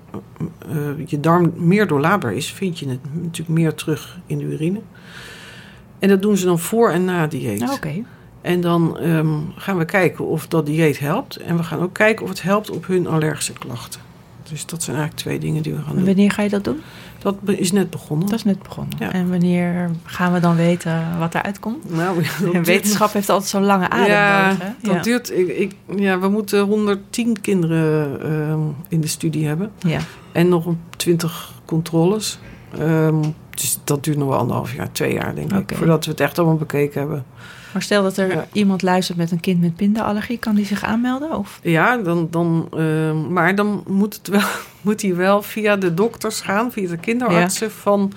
[0.70, 4.80] eh, je darm meer doorlaatbaar is, vind je het natuurlijk meer terug in de urine.
[6.00, 7.60] En dat doen ze dan voor en na dieet.
[7.60, 8.04] Nou, Oké.
[8.42, 11.36] En dan ehm, gaan we kijken of dat dieet helpt.
[11.36, 14.02] En we gaan ook kijken of het helpt op hun allergische klachten.
[14.50, 16.06] Dus dat zijn eigenlijk twee dingen die we gaan En doen.
[16.06, 16.82] wanneer ga je dat doen?
[17.20, 18.28] Dat is net begonnen.
[18.28, 18.96] Dat is net begonnen.
[19.00, 19.12] Ja.
[19.12, 21.96] En wanneer gaan we dan weten wat eruit komt?
[21.96, 24.64] nou, En wetenschap heeft altijd zo'n lange adem ja, nodig.
[24.64, 24.72] Hè?
[24.82, 25.02] dat ja.
[25.02, 25.32] duurt.
[25.32, 29.72] Ik, ik, ja, we moeten 110 kinderen ehm, in de studie hebben.
[29.78, 30.00] ja.
[30.32, 32.40] En nog een 20 controles.
[32.78, 35.78] Ehm, dus dat duurt nog wel anderhalf jaar, twee jaar denk ik.
[35.78, 37.26] Voordat we het echt allemaal bekeken hebben.
[37.74, 38.48] Maar stel dat er Ja.
[38.52, 41.38] iemand luistert met een kind met pindaallergie, kan die zich aanmelden?
[41.38, 41.60] Of?
[41.64, 44.42] Ja, dan, dan, ehm, maar dan moet, het wel,
[44.82, 48.12] moet hij wel via de dokters gaan, via de kinderartsen van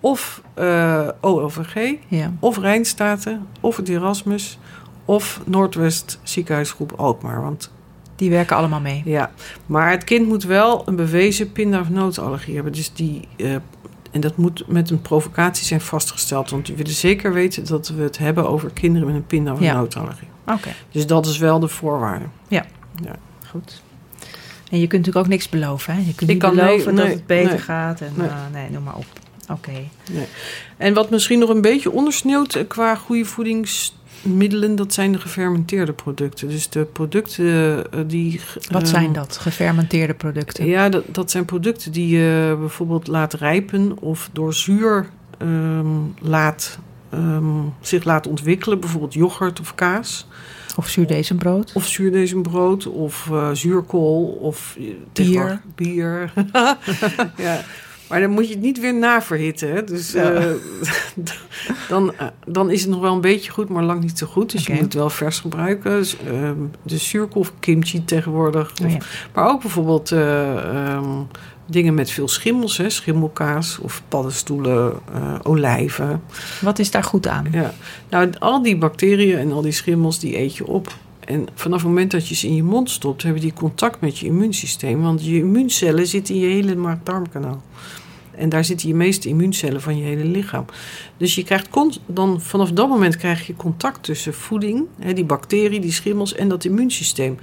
[0.00, 2.32] of eh OLVG, Ja.
[2.40, 4.58] of Rijnstaten, of het Erasmus,
[5.04, 7.42] of Noordwest Ziekenhuisgroep Alkmaar.
[7.42, 7.70] Want
[8.16, 9.02] Die werken allemaal mee.
[9.04, 9.30] ja,
[9.66, 12.72] maar het kind moet wel een bewezen pinda- of noodallergie hebben.
[12.72, 13.56] Dus die, eh,
[14.10, 16.50] en dat moet met een provocatie zijn vastgesteld.
[16.50, 19.60] Want we willen zeker weten dat we het hebben over kinderen met een pinda- of
[19.60, 19.72] Ja.
[19.74, 20.28] noodallergie.
[20.46, 22.24] Oké, Dus dat is wel de voorwaarde.
[23.50, 23.82] goed.
[24.70, 25.94] En je kunt natuurlijk ook niks beloven.
[25.94, 25.98] Hè?
[26.00, 27.58] Je kunt Ik niet nee, beloven dat nee, het beter nee.
[27.58, 28.00] gaat.
[28.00, 28.28] En, Nee.
[28.52, 28.62] nee.
[28.62, 29.06] nee, noem maar op.
[29.50, 29.72] Oké.
[30.76, 33.24] En wat misschien nog een beetje ondersneeuwt eh, qua goede
[34.22, 36.48] voedingsmiddelen, dat zijn de gefermenteerde producten.
[36.48, 37.46] Dus de producten
[37.92, 38.40] eh, die.
[38.70, 39.36] Wat eh, zijn dat?
[39.36, 40.66] Gefermenteerde producten?
[40.66, 45.08] Ja, dat, dat zijn producten die je bijvoorbeeld laat rijpen of door zuur
[45.38, 45.86] ehm,
[46.20, 46.78] laat,
[47.10, 48.80] ehm, zich laat ontwikkelen.
[48.80, 50.26] Bijvoorbeeld yoghurt of kaas.
[50.76, 51.72] Of zuurdesembrood?
[51.74, 54.78] Of zuurdesembrood of eh, zuurkool of
[55.12, 56.32] tegenwoordig bier.
[57.36, 57.64] ja.
[58.08, 59.72] Maar dan moet je het niet weer naverhitten.
[59.72, 59.84] Hè?
[59.84, 60.30] Dus Ja.
[60.32, 60.46] eh,
[61.88, 64.52] dan, eh, dan is het nog wel een beetje goed, maar lang niet zo goed.
[64.52, 65.90] Dus je moet het wel vers gebruiken.
[65.90, 68.72] Dus, ehm, de zuurkool of kimchi tegenwoordig.
[68.84, 68.98] Oh ja.
[69.34, 71.08] Maar ook bijvoorbeeld eh, ehm,
[71.66, 72.76] dingen met veel schimmels.
[72.76, 72.90] Hè?
[72.90, 74.92] Schimmelkaas of paddenstoelen,
[75.42, 76.22] olijven.
[76.60, 77.46] Wat is daar goed aan?
[77.50, 77.72] Ja,
[78.08, 80.94] nou, al die bacteriën en al die schimmels, die eet je op.
[81.28, 84.18] En vanaf het moment dat je ze in je mond stopt, hebben die contact met
[84.18, 85.02] je immuunsysteem.
[85.02, 87.62] Want je immuuncellen zitten in je hele maag-darmkanaal.
[88.30, 90.64] En daar zitten je meeste immuuncellen van je hele lichaam.
[91.16, 91.68] Dus je krijgt
[92.06, 96.48] dan vanaf dat moment krijg je contact tussen voeding, hè, die bacterie, die schimmels en
[96.48, 97.38] dat immuunsysteem.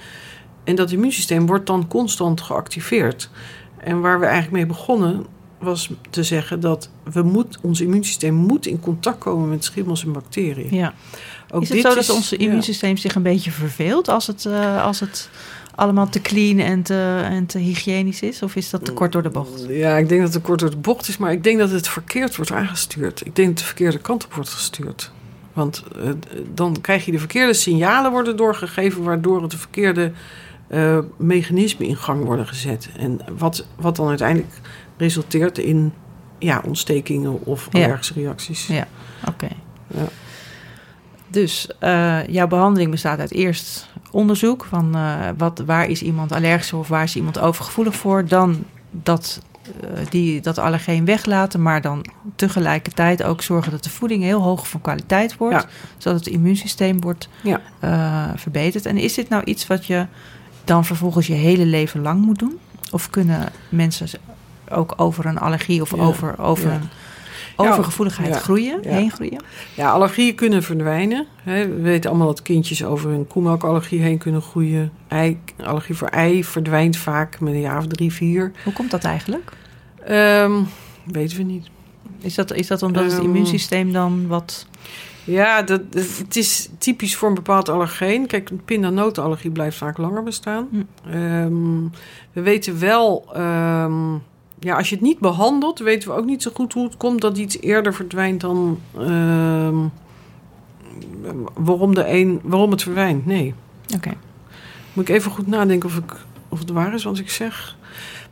[0.63, 3.29] En dat immuunsysteem wordt dan constant geactiveerd.
[3.77, 5.25] En waar we eigenlijk mee begonnen
[5.59, 10.11] was te zeggen dat we moet, ons immuunsysteem moet in contact komen met schimmels en
[10.11, 10.75] bacteriën.
[10.75, 10.93] Ja.
[11.56, 12.38] Ook is het dit zo dat ons ja.
[12.38, 15.30] immuunsysteem zich een beetje verveelt als het, eh, als het
[15.76, 18.41] allemaal te clean en te, en te hygiënisch is?
[18.41, 19.66] Of is dat te kort door de bocht?
[19.68, 21.88] Ja, ik denk dat het kort door de bocht is, maar ik denk dat het
[21.88, 23.26] verkeerd wordt aangestuurd.
[23.26, 25.12] Ik denk dat het de verkeerde kant op wordt gestuurd.
[25.53, 26.10] Want eh,
[26.53, 30.12] dan krijg je de verkeerde signalen worden doorgegeven, waardoor het de verkeerde
[30.68, 32.89] eh, mechanismen in gang worden gezet.
[32.97, 34.53] En wat, wat dan uiteindelijk
[34.97, 35.93] resulteert in
[36.39, 37.86] ja, ontstekingen of Ja.
[37.86, 38.68] allergische reacties.
[38.68, 38.88] Ja.
[39.28, 39.47] Oké.
[39.88, 40.08] Ja.
[41.36, 46.73] Dus eh, jouw behandeling bestaat uit eerst onderzoek van eh, wat, waar is iemand allergisch
[46.73, 48.25] of waar is iemand overgevoelig voor.
[48.27, 49.41] Dan dat,
[49.81, 52.05] eh, die, dat allergeen weglaten, maar dan
[52.36, 55.61] tegelijkertijd ook zorgen dat de voeding heel hoog van kwaliteit wordt.
[55.61, 55.67] Ja.
[55.97, 57.61] Zodat het immuunsysteem wordt Ja.
[58.36, 58.86] verbeterd.
[58.86, 60.05] En is dit nou iets wat je
[60.63, 62.59] dan vervolgens je hele leven lang moet doen?
[62.91, 64.07] Of kunnen mensen
[64.69, 66.01] ook over een allergie of Ja.
[66.03, 66.89] over, over een
[67.56, 68.39] overgevoeligheid Ja.
[68.39, 68.89] groeien, Ja.
[68.89, 69.41] heen groeien?
[69.76, 71.26] Ja, allergieën kunnen verdwijnen.
[71.43, 71.68] Hè.
[71.68, 74.91] We weten allemaal dat kindjes over hun koemelkallergie heen kunnen groeien.
[75.08, 78.51] Ei, allergie voor ei verdwijnt vaak met een jaar of drie, vier.
[78.64, 79.51] Hoe komt dat eigenlijk?
[80.06, 80.51] Ehm,
[81.06, 81.68] weten we niet.
[82.22, 83.24] Is dat, is dat omdat het Ehm.
[83.24, 84.68] immuunsysteem dan wat...
[85.24, 88.28] Ja, dat, dat- het is typisch voor een bepaald allergeen.
[88.28, 90.68] Kijk, een pindanotenallergie blijft vaak langer bestaan.
[90.72, 91.12] Hm.
[91.12, 91.82] Ehm,
[92.34, 93.26] we weten wel...
[94.66, 97.22] ja, als je het niet behandelt, weten we ook niet zo goed hoe het komt
[97.22, 99.76] dat iets eerder verdwijnt dan ehm,
[101.53, 103.26] waarom, de een, waarom het verdwijnt.
[103.26, 103.53] Nee.
[103.95, 104.13] Oké.
[104.93, 106.16] Moet ik even goed nadenken of, ik,
[106.49, 107.78] of het waar is wat ik zeg.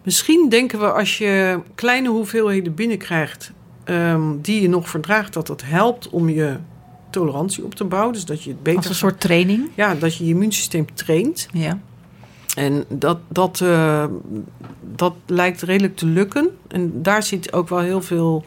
[0.04, 3.52] Misschien denken we als je kleine hoeveelheden binnenkrijgt...
[3.84, 6.58] ehm, die je nog verdraagt, dat dat helpt om je
[7.10, 8.14] tolerantie op te bouwen.
[8.14, 8.78] Dus dat je het beter...
[8.78, 9.70] Als een soort training.
[9.76, 11.48] Ja, dat je je immuunsysteem traint.
[11.52, 11.80] Ja.
[12.56, 14.06] En dat, dat, eh,
[14.96, 16.50] dat lijkt redelijk te lukken.
[16.68, 18.46] En daar zit ook wel heel veel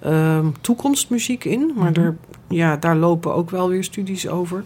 [0.00, 1.72] ehm, toekomstmuziek in.
[1.76, 2.16] Maar er,
[2.48, 4.64] ja, daar lopen ook wel weer studies over.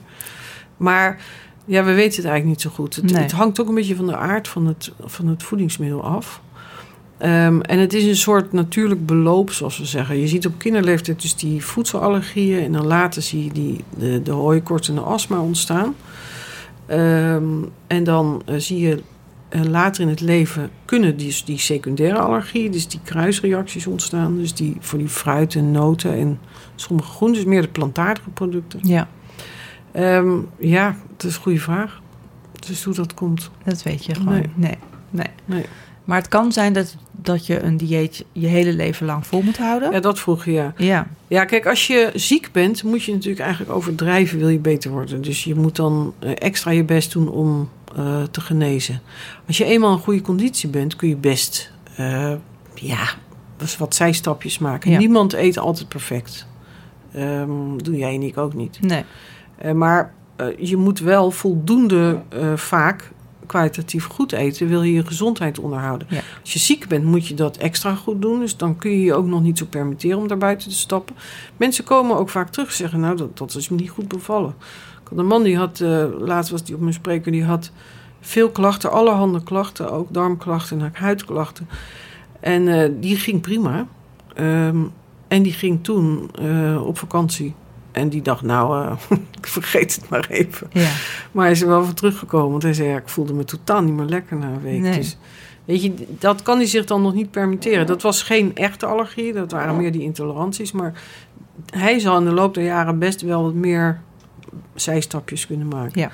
[0.76, 1.20] Maar
[1.64, 2.96] ja, we weten het eigenlijk niet zo goed.
[2.96, 3.22] Het, Nee.
[3.22, 6.40] het hangt ook een beetje van de aard van het, van het voedingsmiddel af.
[7.18, 10.18] Ehm, en het is een soort natuurlijk beloop, zoals we zeggen.
[10.18, 12.64] Je ziet op kinderleeftijd dus die voedselallergieën...
[12.64, 15.94] en dan later zie je die, de, de hooikoorts en de astma ontstaan.
[16.90, 19.02] Ehm, en dan eh, zie je
[19.48, 22.72] eh, later in het leven kunnen die, die secundaire allergieën...
[22.72, 24.36] dus die kruisreacties ontstaan.
[24.36, 26.38] Dus die, voor die fruit en noten en
[26.74, 27.42] sommige groenten...
[27.42, 28.80] dus meer de plantaardige producten.
[28.82, 29.08] Ja,
[29.92, 32.00] Ehm, ja, dat is een goede vraag.
[32.66, 33.50] Dus hoe dat komt.
[33.64, 34.32] dat weet je gewoon.
[34.32, 34.50] Nee.
[34.54, 34.76] Nee.
[35.10, 35.26] nee.
[35.44, 35.64] Nee.
[36.10, 39.58] Maar het kan zijn dat, dat je een dieet je hele leven lang vol moet
[39.58, 39.92] houden.
[39.92, 40.72] Ja, dat vroeg je, ja.
[40.76, 44.90] Ja, Ja, kijk, als je ziek bent, moet je natuurlijk eigenlijk overdrijven, wil je beter
[44.90, 45.22] worden.
[45.22, 49.00] Dus je moet dan eh, extra je best doen om eh, te genezen.
[49.46, 52.32] Als je eenmaal in goede conditie bent, kun je best, eh,
[52.74, 53.08] ja,
[53.56, 54.90] dus wat zijstapjes maken.
[54.90, 54.98] Ja.
[54.98, 56.46] Niemand eet altijd perfect.
[57.12, 58.80] Ehm, doe jij en ik ook niet.
[58.80, 59.04] nee.
[59.74, 60.14] Maar
[60.58, 62.22] je moet wel voldoende
[62.54, 63.10] vaak
[63.50, 66.06] kwalitatief goed eten, wil je je gezondheid onderhouden.
[66.10, 66.20] Ja.
[66.40, 68.40] Als je ziek bent, moet je dat extra goed doen.
[68.40, 71.16] Dus dan kun je je ook nog niet zo permitteren om daar buiten te stappen.
[71.56, 74.54] Mensen komen ook vaak terug en zeggen, nou, dat, dat is me niet goed bevallen.
[75.02, 77.70] Ik had een man die had, eh, laatst was die op mijn spreker, die had
[78.20, 81.68] veel klachten, allerhande klachten, ook darmklachten en huidklachten.
[82.40, 83.86] En eh, die ging prima.
[84.34, 84.78] Ehm,
[85.28, 87.54] en die ging toen eh, op vakantie.
[87.92, 88.96] En die dacht, nou, eh,
[89.40, 90.70] ik vergeet het maar even.
[90.72, 90.90] Ja.
[91.32, 92.50] Maar hij is er wel van teruggekomen.
[92.50, 94.80] Want hij zei, ja, ik voelde me totaal niet meer lekker na een week.
[94.80, 94.96] Nee.
[94.96, 95.16] Dus
[95.64, 97.86] weet je, dat kan hij zich dan nog niet permitteren.
[97.86, 99.32] Dat was geen echte allergie.
[99.32, 100.72] Dat waren meer die intoleranties.
[100.72, 101.02] Maar
[101.66, 104.00] hij zal in de loop der jaren best wel wat meer
[104.74, 106.00] zijstapjes kunnen maken.
[106.00, 106.10] Ja.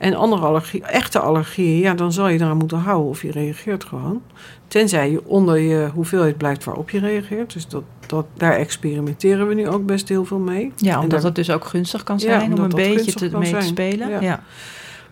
[0.00, 3.84] En andere allergie, echte allergieën, ja, dan zal je eraan moeten houden of je reageert
[3.84, 4.22] gewoon.
[4.68, 7.52] Tenzij je onder je hoeveelheid blijft waarop je reageert.
[7.52, 10.72] Dus dat, dat, daar experimenteren we nu ook best heel veel mee.
[10.76, 13.38] ja, omdat daar- het dus ook gunstig kan Ja, zijn om een dat beetje te,
[13.38, 14.08] mee te spelen.
[14.10, 14.20] Ja.
[14.20, 14.42] Ja.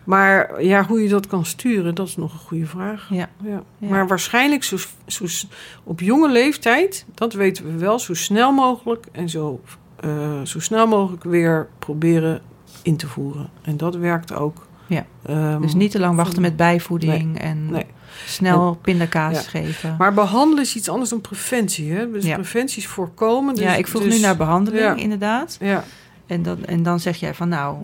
[0.04, 3.06] Maar ja, hoe je dat kan sturen, dat is nog een goede vraag.
[3.10, 3.28] Ja.
[3.42, 3.62] Ja.
[3.78, 3.88] Ja.
[3.88, 4.76] Maar waarschijnlijk zo,
[5.06, 5.24] zo,
[5.84, 9.60] op jonge leeftijd, dat weten we wel, zo snel mogelijk en zo,
[10.00, 12.40] eh, zo snel mogelijk weer proberen
[12.82, 13.48] in te voeren.
[13.62, 14.66] En dat werkt ook.
[14.88, 15.06] Ja.
[15.26, 17.86] Ehm, Dus niet te lang wachten met bijvoeding en nee.
[18.26, 19.40] snel pindakaas Ja.
[19.50, 19.94] geven.
[19.98, 21.92] Maar behandelen is iets anders dan preventie.
[21.92, 22.10] Hè?
[22.10, 22.34] Dus Ja.
[22.34, 23.54] preventie is voorkomen.
[23.54, 24.94] Dus, ja, ik vroeg dus- nu naar behandeling, ja.
[24.94, 25.56] inderdaad.
[25.60, 25.84] Ja,
[26.26, 27.76] En dan, en dan zeg jij van nou,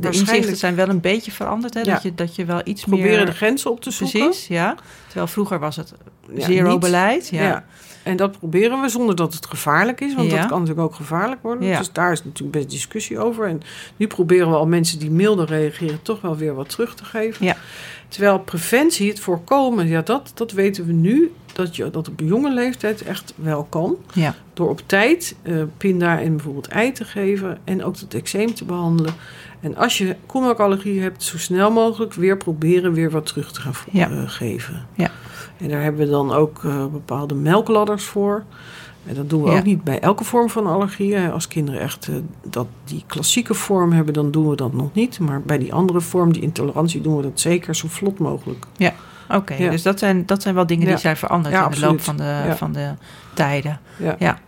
[0.00, 1.74] de inzichten zijn wel een beetje veranderd.
[1.74, 1.82] Hè?
[1.82, 3.26] Dat, je, dat je wel iets proberen meer...
[3.26, 4.20] de grenzen op te zoeken.
[4.20, 4.74] Precies, ja.
[5.06, 5.94] Terwijl vroeger was het
[6.34, 7.28] Ja, zero niet- beleid.
[7.28, 7.64] Ja.
[8.08, 10.14] En dat proberen we zonder dat het gevaarlijk is.
[10.14, 10.36] Want Ja.
[10.38, 11.68] dat kan natuurlijk ook gevaarlijk worden.
[11.68, 11.78] Ja.
[11.78, 13.46] Dus daar is natuurlijk best discussie over.
[13.46, 13.62] En
[13.96, 16.02] nu proberen we al mensen die milder reageren...
[16.02, 17.46] toch wel weer wat terug te geven.
[17.46, 17.56] Ja.
[18.08, 19.86] Terwijl preventie, het voorkomen...
[19.88, 21.32] ja, dat, dat weten we nu...
[21.52, 23.96] Dat je dat op jonge leeftijd echt wel kan.
[24.12, 24.34] Ja.
[24.54, 27.58] Door op tijd eh, pinda en bijvoorbeeld ei te geven...
[27.64, 29.14] en ook het eczeem te behandelen.
[29.60, 31.22] En als je koelmelkallergie hebt...
[31.22, 34.10] zo snel mogelijk weer proberen weer wat terug te gaan Ja.
[34.10, 34.86] eh, geven.
[34.94, 35.10] Ja.
[35.58, 38.44] En daar hebben we dan ook eh, bepaalde melkladders voor.
[39.06, 39.58] En dat doen we Ja.
[39.58, 41.14] ook niet bij elke vorm van allergie.
[41.14, 41.30] hè.
[41.30, 42.14] Als kinderen echt eh,
[42.50, 45.18] dat, die klassieke vorm hebben, dan doen we dat nog niet.
[45.18, 48.64] Maar bij die andere vorm, die intolerantie, doen we dat zeker zo vlot mogelijk.
[49.30, 49.70] Oké, Ja.
[49.70, 50.90] dus dat zijn, dat zijn wel dingen Ja.
[50.90, 52.90] die zijn veranderd in de loop van de, van de
[53.34, 53.80] tijden.
[53.96, 54.16] Ja.
[54.18, 54.38] Ja.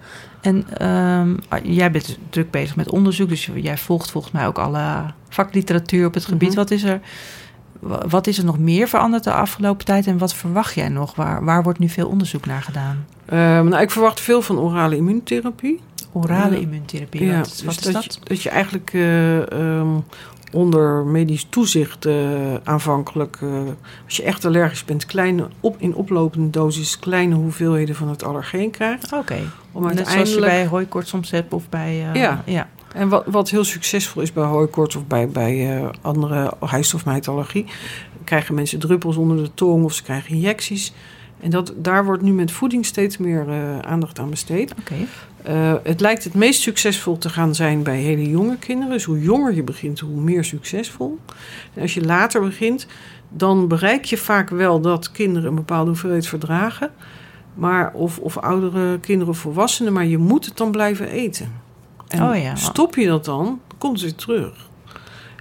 [0.40, 5.04] En ehm, jij bent druk bezig met onderzoek, dus jij volgt volgens mij ook alle
[5.28, 6.48] vakliteratuur op het gebied.
[6.48, 6.56] Mhm.
[6.58, 7.00] Wat, is er,
[8.08, 11.14] wat is er nog meer veranderd de afgelopen tijd en wat verwacht jij nog?
[11.14, 13.06] Waar, waar wordt nu veel onderzoek naar gedaan?
[13.26, 15.80] Ehm, nou, ik verwacht veel van orale immuuntherapie.
[16.12, 16.60] Orale Ja.
[16.60, 18.14] immuuntherapie, Ja, wat, dus is dat, dat?
[18.14, 19.88] Je, dat je eigenlijk eh, ehm,
[20.52, 22.14] onder medisch toezicht eh,
[22.64, 23.48] aanvankelijk, eh,
[24.04, 28.70] als je echt allergisch bent, kleine op, in oplopende dosis kleine hoeveelheden van het allergeen
[28.70, 29.12] krijgt.
[29.12, 29.38] Oké,
[29.72, 31.96] Om net zoals je uiteindelijk bij hooikoorts soms hebt of bij...
[32.14, 32.42] Ja.
[32.44, 32.68] ja.
[32.94, 37.66] En wat, wat heel succesvol is bij hooikoorts of bij, bij eh, andere huisstofmijtallergie,
[38.24, 40.92] krijgen mensen druppels onder de tong of ze krijgen injecties.
[41.40, 44.74] En dat, daar wordt nu met voeding steeds meer eh, aandacht aan besteed.
[44.78, 44.94] Oké,
[45.42, 48.92] Eh, het lijkt het meest succesvol te gaan zijn bij hele jonge kinderen.
[48.92, 51.18] Dus hoe jonger je begint, hoe meer succesvol.
[51.74, 52.86] En als je later begint,
[53.28, 56.90] dan bereik je vaak wel dat kinderen een bepaalde hoeveelheid verdragen.
[57.54, 61.52] Maar of, of oudere kinderen of volwassenen, maar je moet het dan blijven eten.
[62.10, 62.54] En Oh ja.
[62.56, 64.68] stop je dat dan, komt het weer terug.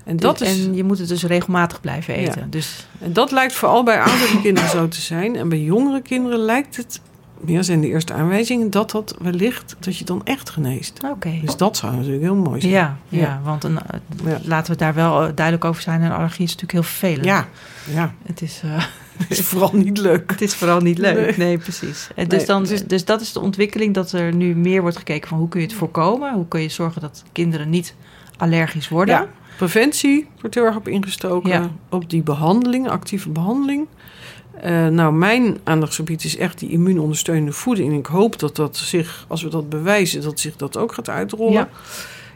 [0.05, 2.41] En dat, Dus- is, en je moet het dus regelmatig blijven eten.
[2.41, 2.47] Ja.
[2.49, 5.35] Dus en dat lijkt vooral bij oudere kinderen zo te zijn.
[5.35, 7.01] En bij jongere kinderen lijkt het
[7.45, 10.99] ja, zijn de eerste aanwijzingen dat dat wellicht, dat je dan echt geneest.
[11.11, 11.39] Oké.
[11.41, 12.73] Dus dat zou natuurlijk heel mooi zijn.
[12.73, 13.41] Ja, ja, Ja.
[13.43, 13.79] want een,
[14.25, 16.01] eh, laten we daar wel eh, duidelijk over zijn.
[16.01, 17.25] Een allergie is natuurlijk heel vervelend.
[17.25, 17.47] Ja,
[17.93, 18.13] ja.
[18.25, 18.83] Het is, eh,
[19.27, 20.31] Het is vooral niet leuk.
[20.31, 21.37] het is vooral niet leuk.
[21.37, 21.57] Nee, Nee.
[21.57, 22.09] precies.
[22.15, 25.29] En dus, dan, dus- dus dat is de ontwikkeling dat er nu meer wordt gekeken
[25.29, 26.33] van hoe kun je het voorkomen?
[26.33, 27.95] Hoe kun je zorgen dat kinderen niet
[28.37, 29.15] allergisch worden?
[29.15, 29.27] Ja.
[29.57, 31.49] Preventie wordt heel erg op ingestoken.
[31.49, 31.69] Ja.
[31.89, 33.87] Op die behandeling, actieve behandeling.
[34.61, 37.91] Eh, nou, mijn aandachtsgebied is echt die immuunondersteunende voeding.
[37.91, 41.09] En ik hoop dat dat zich, als we dat bewijzen, dat zich dat ook gaat
[41.09, 41.53] uitrollen.
[41.53, 41.69] Ja.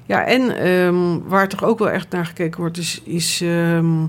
[0.06, 4.06] Ja, en ehm, waar toch ook wel echt naar gekeken wordt, is, is ehm,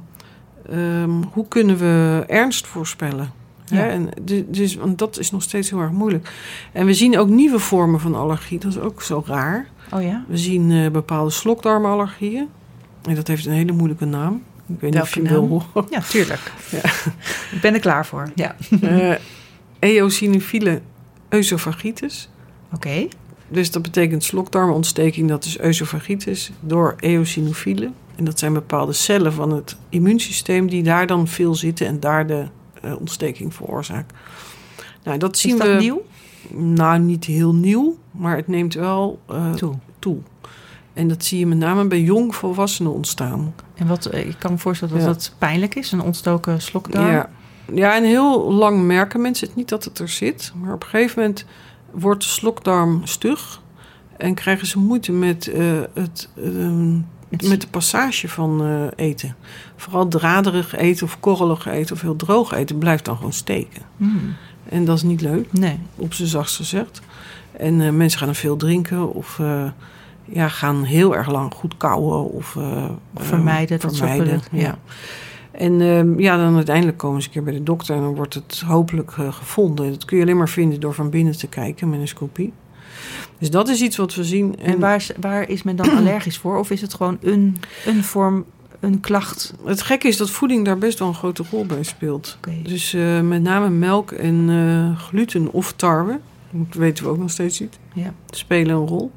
[0.71, 3.33] ehm, hoe kunnen we ernst voorspellen?
[3.65, 3.77] Ja.
[3.77, 3.87] Hè?
[3.89, 6.33] En du- dus, want dat is nog steeds heel erg moeilijk.
[6.73, 8.59] En we zien ook nieuwe vormen van allergie.
[8.59, 9.67] Dat is ook zo raar.
[9.93, 10.25] Oh ja?
[10.29, 12.49] We zien eh, bepaalde slokdarmallergieën.
[13.09, 14.43] En dat heeft een hele moeilijke naam.
[14.67, 15.89] Ik weet niet of je Welke wil horen.
[15.91, 16.53] Ja, tuurlijk.
[16.71, 16.79] Ja.
[17.53, 18.31] Ik ben er klaar voor.
[18.35, 18.57] Ja.
[18.81, 19.15] Eh
[19.79, 20.81] eosinofiele
[21.35, 22.29] oesophagitis.
[22.75, 23.09] Oké.
[23.49, 27.95] Dus dat betekent slokdarmontsteking, dat is oesophagitis, door eosinofielen.
[28.17, 32.27] En dat zijn bepaalde cellen van het immuunsysteem die daar dan veel zitten en daar
[32.27, 32.45] de
[32.83, 34.17] eh, ontsteking veroorzaken.
[35.05, 35.75] Nou, dat zien Is dat we.
[35.75, 36.03] nieuw?
[36.51, 39.75] Nou, niet heel nieuw, maar het neemt wel eh, Toe.
[39.99, 40.17] toe.
[40.93, 43.55] En dat zie je met name bij jongvolwassenen ontstaan.
[43.75, 45.09] En wat, eh, ik kan me voorstellen dat Ja.
[45.13, 47.11] dat pijnlijk is, een ontstoken slokdarm.
[47.11, 47.29] Ja.
[47.73, 50.53] ja, en heel lang merken mensen het niet dat het er zit.
[50.63, 51.45] Maar op een gegeven moment
[51.91, 53.63] wordt de slokdarm stug.
[54.17, 55.45] En krijgen ze moeite met,
[55.95, 57.03] het, ehm, Het-
[57.43, 59.37] met de passage van eh, eten.
[59.77, 63.83] Vooral draderig eten of korrelig eten of heel droog eten blijft dan gewoon steken.
[63.97, 64.35] Hmm.
[64.69, 65.79] En dat is niet leuk, Nee.
[65.97, 67.01] op zijn zachtst gezegd.
[67.53, 69.65] En eh, mensen gaan er veel drinken of eh,
[70.25, 72.57] ja, gaan heel erg lang goed kauwen of
[73.15, 74.65] Of vermijden, dat vermijden, producten, ja.
[74.65, 74.79] ja.
[75.51, 78.35] En ehm, ja, dan uiteindelijk komen ze een keer bij de dokter en dan wordt
[78.35, 79.91] het hopelijk gevonden.
[79.91, 82.53] Dat kun je alleen maar vinden door van binnen te kijken met een scopie.
[83.39, 84.59] Dus dat is iets wat we zien.
[84.59, 86.59] En waar is, waar is men dan allergisch voor?
[86.59, 88.45] Of is het gewoon een, een vorm,
[88.81, 89.55] een klacht?
[89.65, 92.39] Het gekke is dat voeding daar best wel een grote rol bij speelt.
[92.63, 97.31] Dus eh, met name melk en eh, gluten of tarwe, dat weten we ook nog
[97.31, 98.15] steeds niet, Ja.
[98.31, 99.11] spelen een rol.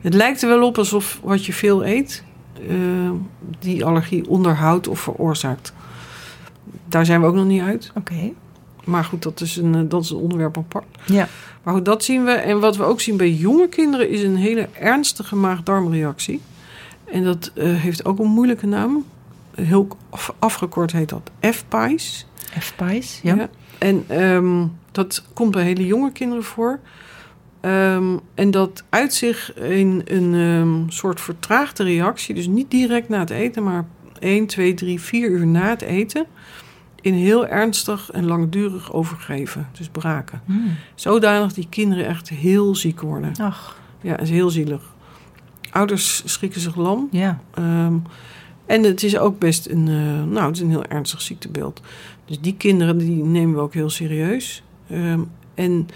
[0.00, 2.24] Het lijkt er wel op alsof wat je veel eet,
[2.68, 3.10] eh,
[3.58, 5.72] die allergie onderhoudt of veroorzaakt.
[6.88, 7.90] Daar zijn we ook nog niet uit.
[7.94, 8.32] Oké.
[8.84, 10.84] Maar goed, dat is een, dat is een onderwerp apart.
[11.06, 11.28] Ja.
[11.62, 12.30] Maar goed, dat zien we.
[12.30, 16.40] En wat we ook zien bij jonge kinderen is een hele ernstige maag-darmreactie.
[17.04, 19.04] En dat eh, heeft ook een moeilijke naam.
[19.54, 22.26] Heel af- afgekort heet dat FPIES.
[22.58, 23.20] F-pies?
[23.22, 23.48] Ja.
[23.78, 26.80] En ehm, dat komt bij hele jonge kinderen voor.
[27.60, 32.34] Ehm, en dat uit zich in een ehm, soort vertraagde reactie.
[32.34, 33.84] Dus niet direct na het eten, maar
[34.18, 36.26] 1, 2, 3, 4 uur na het eten.
[37.02, 39.68] In heel ernstig en langdurig overgeven.
[39.72, 40.40] Dus braken.
[40.44, 40.74] Hmm.
[40.94, 43.32] Zodanig die kinderen echt heel ziek worden.
[43.40, 44.82] Ach, Ja, dat is heel zielig.
[45.70, 47.08] Ouders schrikken zich lam.
[47.10, 47.40] ja.
[47.54, 47.94] Ehm,
[48.66, 51.80] en het is ook best een, eh, nou, het is een heel ernstig ziektebeeld.
[52.24, 54.62] Dus die kinderen die nemen we ook heel serieus.
[54.88, 55.20] Ehm,
[55.54, 55.88] en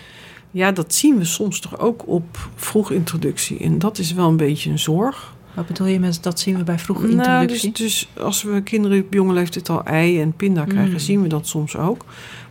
[0.50, 3.58] ja, dat zien we soms toch ook op vroegintroductie.
[3.58, 5.34] En dat is wel een beetje een zorg.
[5.56, 7.72] Wat bedoel je met dat zien we bij vroege Nou, introductie?
[7.72, 10.98] dus, dus als we kinderen op jonge leeftijd al ei en pinda krijgen, Mm.
[10.98, 12.04] zien we dat soms ook.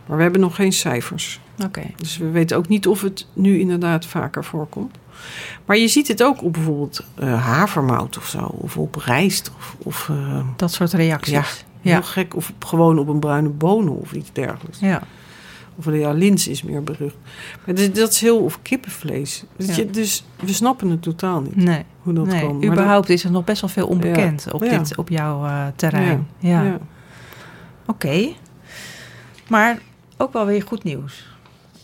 [0.06, 1.40] Maar we hebben nog geen cijfers.
[1.64, 1.82] Oké.
[1.96, 4.96] Dus we weten ook niet of het nu inderdaad vaker voorkomt.
[5.64, 8.38] Maar je ziet het ook op bijvoorbeeld eh, havermout of zo.
[8.38, 9.50] Of op rijst.
[9.58, 11.64] Of, of eh, Dat soort reacties.
[11.80, 12.00] Ja.
[12.00, 12.36] Gek.
[12.36, 14.78] Of op- gewoon op een bruine bonen of iets dergelijks.
[14.80, 15.02] Ja.
[15.78, 17.16] Of ja, lins is meer berucht.
[17.64, 18.38] Maar dat, dat is heel...
[18.38, 19.44] Of kippenvlees.
[19.56, 19.76] Dus, Ja.
[19.76, 21.56] je, dus we snappen het totaal niet.
[21.56, 22.40] Nee, Hoe dat nee.
[22.40, 22.64] kan.
[22.64, 26.28] Überhaupt is er nog best wel veel onbekend op, dit, op jouw eh, terrein.
[26.38, 26.62] Ja.
[26.62, 26.78] ja.
[27.86, 28.28] Oké.
[29.48, 29.78] Maar
[30.16, 31.34] ook wel weer goed nieuws.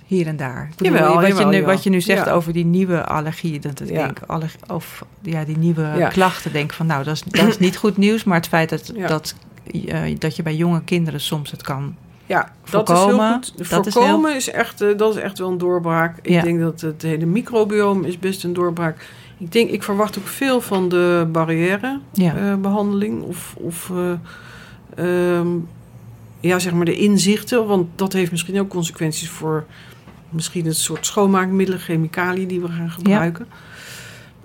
[0.07, 0.68] Hier en daar.
[0.70, 3.59] Ik bedoel, Jawel, wat, je nu, wat je nu zegt over die nieuwe allergie.
[3.59, 6.53] Dat ik denk, allergie, of ja, die nieuwe klachten.
[6.53, 8.24] Denk van nou, dat is, dat is niet goed nieuws.
[8.24, 9.34] Maar het feit dat, dat,
[9.86, 11.97] eh, dat je bij jonge kinderen soms het kan.
[12.27, 13.70] Ja, dat is heel Voorkomen, goed.
[13.70, 16.18] dat is Voorkomen is, echt, eh, dat is echt wel een doorbraak.
[16.23, 16.43] Ik Ja.
[16.43, 19.07] denk dat het hele microbioom is best een doorbraak.
[19.39, 22.03] Ik denk, ik verwacht ook veel van de barrièrebehandeling.
[22.12, 22.57] Ja.
[22.57, 25.49] behandeling of of eh, ehm,
[26.41, 27.66] ja, zeg maar de inzichten.
[27.66, 29.64] Want dat heeft misschien ook consequenties voor
[30.29, 33.47] misschien het soort schoonmaakmiddelen, chemicaliën die we gaan gebruiken.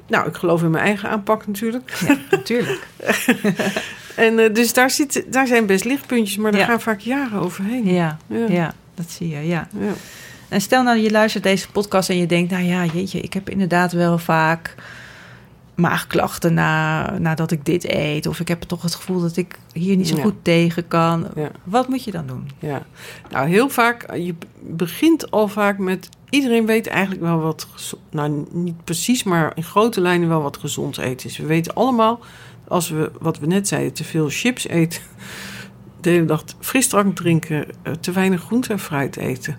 [0.08, 1.92] Nou, ik geloof in mijn eigen aanpak natuurlijk.
[2.08, 2.88] ja, natuurlijk.
[4.18, 7.86] En eh, dus daar, zit, daar zijn best lichtpuntjes, maar daar gaan vaak jaren overheen.
[7.94, 8.74] Ja, Ja.
[8.96, 9.48] dat zie je.
[9.48, 9.68] Ja.
[9.80, 9.92] Ja.
[10.50, 13.50] En stel nou, je luistert deze podcast en je denkt, nou ja, jeetje, ik heb
[13.50, 14.76] inderdaad wel vaak
[15.76, 18.26] maagklachten na, nadat ik dit eet.
[18.28, 20.22] Of ik heb toch het gevoel dat ik hier niet zo Ja.
[20.22, 21.28] goed tegen kan.
[21.36, 21.50] Ja.
[21.64, 22.50] Wat moet je dan doen?
[22.60, 22.82] Ja,
[23.32, 27.68] nou heel vaak, je begint al vaak met, iedereen weet eigenlijk wel wat,
[28.12, 31.38] nou niet precies, maar in grote lijnen wel wat gezond eten is.
[31.38, 32.20] We weten allemaal,
[32.68, 35.02] als we, wat we net zeiden, te veel chips eten,
[36.02, 39.58] de hele dag frisdrank drinken, eh, te weinig groente en fruit eten,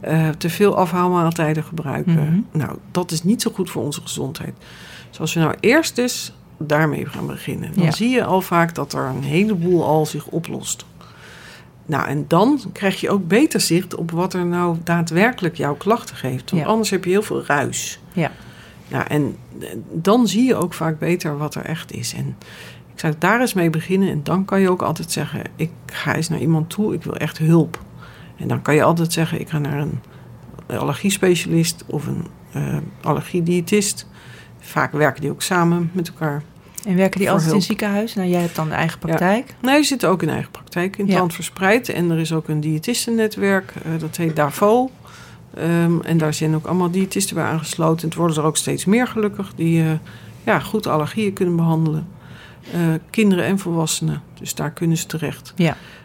[0.00, 2.12] eh, te veel afhaalmaaltijden gebruiken.
[2.14, 2.58] Mhm.
[2.58, 4.54] Nou, dat is niet zo goed voor onze gezondheid.
[5.08, 7.90] Dus als we nou eerst eens daarmee gaan beginnen, dan Ja.
[7.90, 10.84] zie je al vaak dat er een heleboel al zich oplost.
[11.86, 16.16] Nou, en dan krijg je ook beter zicht op wat er nou daadwerkelijk jouw klachten
[16.16, 16.50] geeft.
[16.50, 16.68] Want Ja.
[16.68, 18.00] anders heb je heel veel ruis.
[18.12, 18.30] Ja.
[18.90, 22.14] Ja, en eh, dan zie je ook vaak beter wat er echt is.
[22.14, 22.36] En
[22.94, 24.10] ik zou daar eens mee beginnen.
[24.10, 27.16] En dan kan je ook altijd zeggen: Ik ga eens naar iemand toe, ik wil
[27.16, 27.82] echt hulp.
[28.36, 30.00] En dan kan je altijd zeggen: Ik ga naar een
[30.66, 34.06] allergiespecialist of een eh allergiediëtist.
[34.60, 36.42] Vaak werken die ook samen met elkaar.
[36.86, 37.64] En werken die altijd in hulp.
[37.66, 38.14] ziekenhuis?
[38.14, 39.54] Nou, jij hebt dan de eigen praktijk.
[39.62, 41.18] Nee, ze zitten ook in eigen praktijk in het Ja.
[41.18, 41.88] land verspreid.
[41.88, 44.90] En er is ook een diëtistennetwerk, eh, dat heet DAVO.
[45.54, 48.08] Ehm, en daar zijn ook allemaal diëtisten bij aangesloten.
[48.08, 49.90] Het worden er ook steeds meer gelukkig, die eh,
[50.44, 52.08] ja, goed allergieën kunnen behandelen.
[52.72, 52.78] Eh,
[53.10, 55.52] kinderen en volwassenen, dus daar kunnen ze terecht.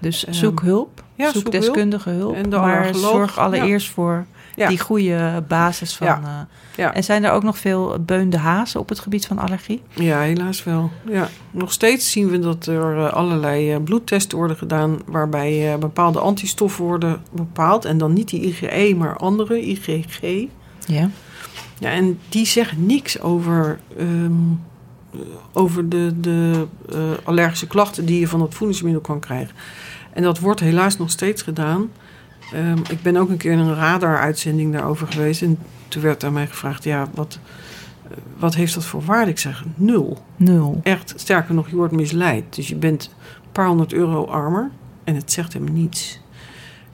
[0.01, 1.03] Dus Ehm, zoek hulp.
[1.15, 2.35] ja, zoek deskundige hulp.
[2.35, 4.25] En de maar zorg allereerst voor
[4.55, 4.67] Ja.
[4.67, 6.07] die goede basis van...
[6.07, 6.21] Ja.
[6.23, 6.93] eh, Ja.
[6.93, 9.81] En zijn er ook nog veel beunde hazen op het gebied van allergie?
[9.93, 10.91] Ja, helaas wel.
[11.07, 11.29] Ja.
[11.51, 14.99] Nog steeds zien we dat er eh, allerlei eh, bloedtesten worden gedaan...
[15.05, 17.85] waarbij bepaalde antistoffen worden bepaald.
[17.85, 20.47] En dan niet die IgE, maar andere, IgG.
[20.87, 21.09] Ja.
[21.79, 24.31] Ja, en die zeggen niks over, ehm,
[25.13, 25.19] eh,
[25.53, 26.67] over de, de
[27.23, 29.55] allergische klachten die je van het voedingsmiddel kan krijgen.
[30.13, 31.89] En dat wordt helaas nog steeds gedaan.
[32.53, 35.41] Ehm, ik ben ook een keer in een radar-uitzending daarover geweest.
[35.41, 37.39] En toen werd aan mij gevraagd: ja, wat,
[38.03, 39.31] eh, wat heeft dat voor waarde?
[39.31, 40.23] Ik zeg nul.
[40.35, 40.79] Nul.
[40.83, 42.55] Echt, sterker nog, je wordt misleid.
[42.55, 43.11] Dus je bent
[43.43, 44.71] een paar honderd euro armer
[45.03, 46.23] en het zegt helemaal niets.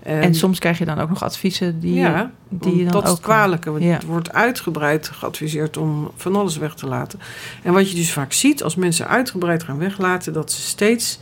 [0.04, 3.10] En soms krijg je dan ook nog adviezen die, ja, die je dan dat is
[3.10, 3.16] ook...
[3.16, 3.72] het kwalijke.
[3.72, 3.94] Want Ja.
[3.94, 7.20] Het wordt uitgebreid geadviseerd om van alles weg te laten.
[7.64, 11.20] En wat je dus vaak ziet als mensen uitgebreid gaan weglaten, dat ze steeds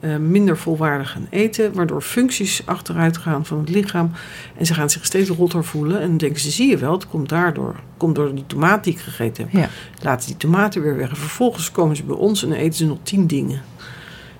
[0.00, 4.10] eh, minder volwaardig gaan eten, waardoor functies achteruit gaan van het lichaam.
[4.56, 6.00] En ze gaan zich steeds rotter voelen.
[6.00, 7.68] En denken ze, zie je wel, het komt daardoor.
[7.68, 9.52] Het komt door die tomaat die ik gegeten heb.
[9.62, 9.68] Ja.
[10.02, 11.10] Laten die tomaten weer weg.
[11.10, 13.62] En vervolgens komen ze bij ons en eten ze nog tien dingen.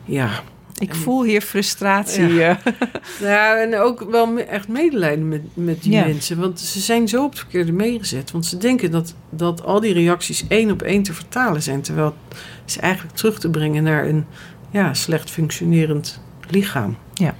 [0.05, 0.31] Ja,
[0.79, 2.27] Ik voel hier frustratie.
[2.27, 2.59] Ja.
[2.65, 2.73] eh.
[3.21, 6.05] ja, en ook wel echt medelijden met, met die Ja.
[6.05, 6.41] mensen.
[6.41, 8.31] Want ze zijn zo op het verkeerde meegezet.
[8.31, 11.81] Want ze denken dat, dat al die reacties één op één te vertalen zijn.
[11.83, 14.25] Terwijl het is eigenlijk terug te brengen naar een
[14.71, 16.97] ja, slecht functionerend lichaam.
[17.15, 17.35] Ja.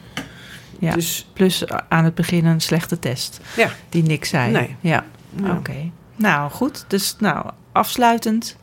[0.79, 0.93] Ja.
[0.95, 3.41] Dus Plus aan het begin een slechte test.
[3.57, 3.71] Ja.
[3.89, 4.53] Die niks zei.
[4.53, 4.77] Nee.
[4.81, 5.05] Ja,
[5.43, 5.51] ja.
[5.57, 5.91] oké.
[6.17, 6.85] Nou, goed.
[6.89, 8.57] Dus nou, afsluitend.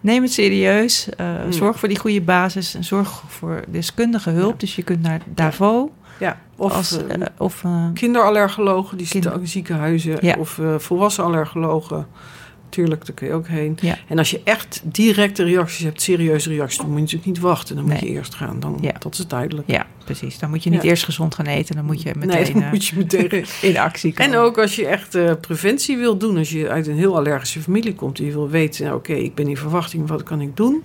[0.00, 1.08] Neem het serieus.
[1.08, 1.52] eh, Mm.
[1.52, 2.74] Zorg voor die goede basis.
[2.74, 4.50] En zorg voor deskundige hulp.
[4.52, 4.58] Ja.
[4.58, 5.92] Dus je kunt naar DAVO.
[6.18, 10.18] ja, of als, eh, eh, of eh, kinderallergologen, die zitten ook in ziekenhuizen.
[10.20, 10.34] Ja.
[10.38, 12.06] Of eh, volwassen allergologen.
[12.72, 13.78] Tuurlijk, daar kun je ook heen.
[13.80, 13.98] Ja.
[14.08, 17.76] En als je echt directe reacties hebt, serieuze reacties, dan moet je natuurlijk niet wachten.
[17.76, 18.10] Dan moet Nee.
[18.12, 18.60] je eerst gaan.
[18.60, 18.92] Dan, Ja.
[18.98, 19.70] Dat is duidelijk.
[19.70, 20.38] ja, precies.
[20.38, 20.88] Dan moet je niet Ja.
[20.88, 21.74] eerst gezond gaan eten.
[21.76, 23.44] Dan moet je meteen nee, dan eh, moet je meteen.
[23.70, 24.32] in actie komen.
[24.32, 27.60] En ook als je echt eh, preventie wil doen, als je uit een heel allergische
[27.60, 30.56] familie komt en je wil weten, nou, oké, ik ben in verwachting, wat kan ik
[30.56, 30.82] doen?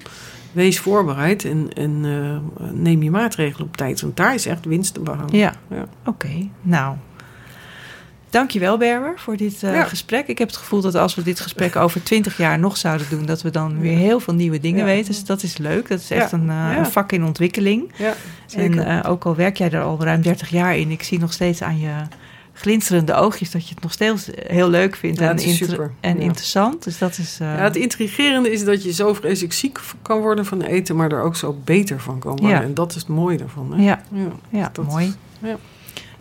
[0.52, 4.94] Wees voorbereid en, en eh, neem je maatregelen op tijd, want daar is echt winst
[4.94, 5.38] te behalen.
[5.38, 5.86] Ja, Ja.
[6.06, 6.48] oké.
[6.62, 6.96] Nou,
[8.38, 9.84] dankjewel Berber voor dit eh, Ja.
[9.84, 10.28] gesprek.
[10.28, 13.26] Ik heb het gevoel dat als we dit gesprek over twintig jaar nog zouden doen...
[13.26, 14.86] dat we dan weer heel veel nieuwe dingen Ja.
[14.86, 15.06] weten.
[15.12, 15.88] Dus dat is leuk.
[15.90, 16.38] Dat is echt Ja.
[16.38, 17.92] een, eh, een vak in ontwikkeling.
[18.56, 20.92] En eh, ook al werk jij er al ruim 30 jaar in...
[20.92, 21.92] ik zie nog steeds aan je
[22.54, 23.52] glinsterende oogjes...
[23.52, 26.84] dat je het nog steeds heel leuk vindt en, is inter- en interessant.
[26.84, 27.38] Dus dat is...
[27.40, 31.22] ja, het intrigerende is dat je zo vreselijk ziek kan worden van eten, maar er
[31.22, 32.62] ook zo beter van kan worden.
[32.64, 33.74] En dat is het mooie daarvan.
[33.74, 33.84] Hè?
[33.84, 34.28] ja, Ja.
[34.50, 35.14] ja dat- mooi.
[35.42, 35.56] ja.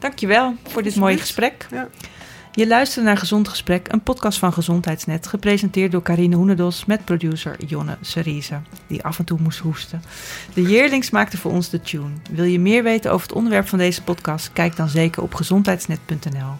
[0.06, 1.66] Dankjewel voor dit mooie gesprek.
[1.70, 1.88] Ja.
[2.52, 7.64] Je luistert naar Gezond Gesprek, een podcast van Gezondheidsnet, gepresenteerd door Karine Hoenedos met producer
[7.66, 10.02] Jonne Serize, die af en toe moest hoesten.
[10.54, 12.10] De Yearlings maakte voor ons de tune.
[12.30, 14.50] Wil je meer weten over het onderwerp van deze podcast?
[14.52, 16.52] Kijk dan zeker op gezondheidsnet.nl.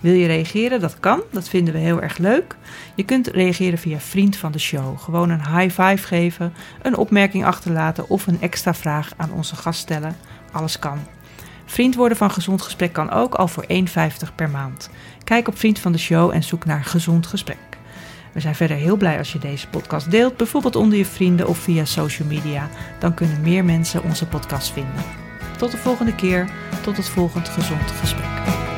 [0.00, 0.80] Wil je reageren?
[0.80, 2.56] Dat kan, dat vinden we heel erg leuk.
[2.94, 4.98] Je kunt reageren via Vriend van de Show.
[4.98, 9.80] Gewoon een high five geven, een opmerking achterlaten of een extra vraag aan onze gast
[9.80, 10.16] stellen.
[10.52, 10.98] Alles kan.
[11.72, 14.90] Vriend worden van Gezond Gesprek kan ook al voor 1,50 per maand.
[15.24, 17.58] Kijk op Vriend van de Show en zoek naar Gezond Gesprek.
[18.32, 21.58] We zijn verder heel blij als je deze podcast deelt, bijvoorbeeld onder je vrienden of
[21.58, 22.68] via social media.
[22.98, 25.04] Dan kunnen meer mensen onze podcast vinden.
[25.58, 26.50] Tot de volgende keer,
[26.82, 28.71] tot het volgend Gezond Gesprek.